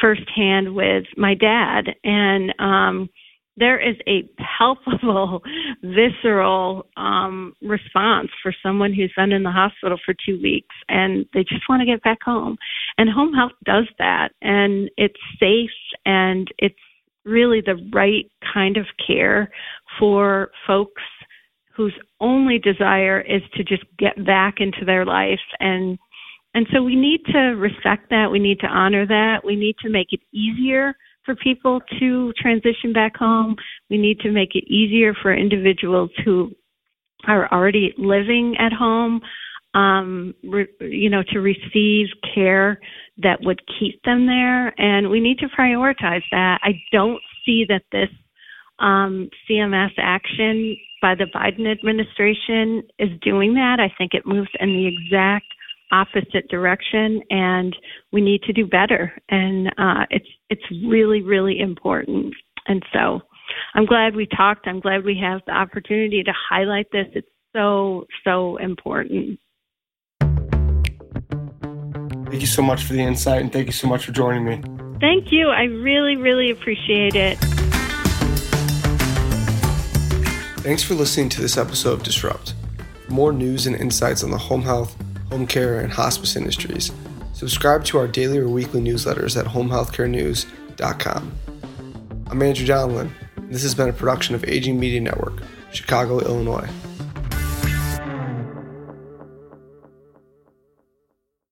firsthand 0.00 0.74
with 0.74 1.04
my 1.16 1.34
dad 1.34 1.94
and, 2.04 2.54
um, 2.58 3.08
there 3.60 3.78
is 3.78 3.96
a 4.08 4.28
palpable, 4.58 5.42
visceral 5.82 6.86
um, 6.96 7.52
response 7.62 8.30
for 8.42 8.52
someone 8.62 8.92
who's 8.92 9.12
been 9.16 9.32
in 9.32 9.44
the 9.44 9.50
hospital 9.50 9.98
for 10.04 10.14
two 10.26 10.40
weeks 10.42 10.74
and 10.88 11.26
they 11.34 11.44
just 11.44 11.68
want 11.68 11.80
to 11.80 11.86
get 11.86 12.02
back 12.02 12.18
home. 12.24 12.56
And 12.98 13.08
home 13.08 13.32
health 13.32 13.52
does 13.64 13.86
that, 13.98 14.30
and 14.42 14.90
it's 14.96 15.20
safe 15.38 15.70
and 16.04 16.48
it's 16.58 16.74
really 17.24 17.60
the 17.60 17.76
right 17.92 18.30
kind 18.52 18.76
of 18.76 18.86
care 19.06 19.50
for 19.98 20.50
folks 20.66 21.02
whose 21.76 21.94
only 22.20 22.58
desire 22.58 23.20
is 23.20 23.42
to 23.54 23.62
just 23.62 23.84
get 23.98 24.24
back 24.26 24.56
into 24.58 24.84
their 24.84 25.04
life 25.04 25.38
and 25.60 25.98
and 26.52 26.66
so 26.72 26.82
we 26.82 26.96
need 26.96 27.20
to 27.26 27.38
respect 27.38 28.10
that 28.10 28.28
we 28.30 28.38
need 28.38 28.58
to 28.60 28.66
honor 28.66 29.06
that 29.06 29.42
we 29.44 29.54
need 29.54 29.76
to 29.82 29.90
make 29.90 30.08
it 30.10 30.20
easier 30.32 30.94
for 31.24 31.34
people 31.36 31.80
to 31.98 32.32
transition 32.36 32.92
back 32.92 33.16
home. 33.16 33.56
We 33.88 33.98
need 33.98 34.20
to 34.20 34.30
make 34.30 34.54
it 34.54 34.64
easier 34.72 35.14
for 35.14 35.34
individuals 35.34 36.10
who 36.24 36.52
are 37.26 37.50
already 37.52 37.92
living 37.98 38.56
at 38.58 38.72
home, 38.72 39.20
um, 39.74 40.34
re, 40.42 40.66
you 40.80 41.10
know, 41.10 41.22
to 41.32 41.40
receive 41.40 42.06
care 42.34 42.80
that 43.18 43.38
would 43.42 43.60
keep 43.78 44.02
them 44.04 44.26
there. 44.26 44.68
And 44.80 45.10
we 45.10 45.20
need 45.20 45.38
to 45.38 45.48
prioritize 45.48 46.22
that. 46.30 46.58
I 46.62 46.80
don't 46.92 47.20
see 47.44 47.64
that 47.68 47.82
this 47.92 48.08
um, 48.78 49.28
CMS 49.48 49.90
action 49.98 50.76
by 51.02 51.14
the 51.14 51.26
Biden 51.34 51.70
administration 51.70 52.82
is 52.98 53.10
doing 53.22 53.54
that. 53.54 53.78
I 53.80 53.92
think 53.96 54.14
it 54.14 54.26
moves 54.26 54.50
in 54.58 54.68
the 54.68 54.86
exact 54.86 55.46
opposite 55.92 56.48
direction 56.48 57.22
and 57.30 57.76
we 58.12 58.20
need 58.20 58.42
to 58.42 58.52
do 58.52 58.66
better. 58.66 59.12
And 59.28 59.68
uh, 59.78 60.06
it's 60.10 60.28
it's 60.48 60.62
really 60.86 61.22
really 61.22 61.60
important. 61.60 62.34
And 62.66 62.82
so 62.92 63.20
i'm 63.74 63.86
glad 63.86 64.14
we 64.14 64.26
talked. 64.26 64.66
I'm 64.66 64.80
glad 64.80 65.04
we 65.04 65.18
have 65.20 65.40
the 65.46 65.52
opportunity 65.52 66.22
to 66.22 66.32
highlight 66.50 66.86
this. 66.92 67.06
It's 67.14 67.28
so 67.54 68.06
so 68.24 68.56
important. 68.58 69.38
Thank 72.28 72.42
you 72.42 72.46
so 72.46 72.62
much 72.62 72.84
for 72.84 72.92
the 72.92 73.02
insight 73.02 73.42
and 73.42 73.52
thank 73.52 73.66
you 73.66 73.72
so 73.72 73.88
much 73.88 74.04
for 74.04 74.12
joining 74.12 74.44
me. 74.44 74.62
Thank 75.00 75.32
you. 75.32 75.48
I 75.48 75.64
really 75.64 76.16
really 76.16 76.50
appreciate 76.50 77.14
it. 77.14 77.38
Thanks 80.62 80.82
for 80.82 80.94
listening 80.94 81.30
to 81.30 81.40
this 81.40 81.56
episode 81.56 81.94
of 81.94 82.02
disrupt. 82.02 82.54
More 83.08 83.32
news 83.32 83.66
and 83.66 83.74
insights 83.74 84.22
on 84.22 84.30
the 84.30 84.38
home 84.38 84.62
health 84.62 84.94
home 85.30 85.46
care, 85.46 85.80
and 85.80 85.92
hospice 85.92 86.36
industries. 86.36 86.90
Subscribe 87.32 87.84
to 87.84 87.98
our 87.98 88.08
daily 88.08 88.38
or 88.38 88.48
weekly 88.48 88.80
newsletters 88.80 89.38
at 89.38 89.46
homehealthcarenews.com. 89.46 91.32
I'm 92.26 92.42
Andrew 92.42 92.66
Donlin. 92.66 93.10
This 93.48 93.62
has 93.62 93.74
been 93.74 93.88
a 93.88 93.92
production 93.92 94.34
of 94.34 94.44
Aging 94.44 94.78
Media 94.78 95.00
Network, 95.00 95.42
Chicago, 95.72 96.18
Illinois. 96.20 96.68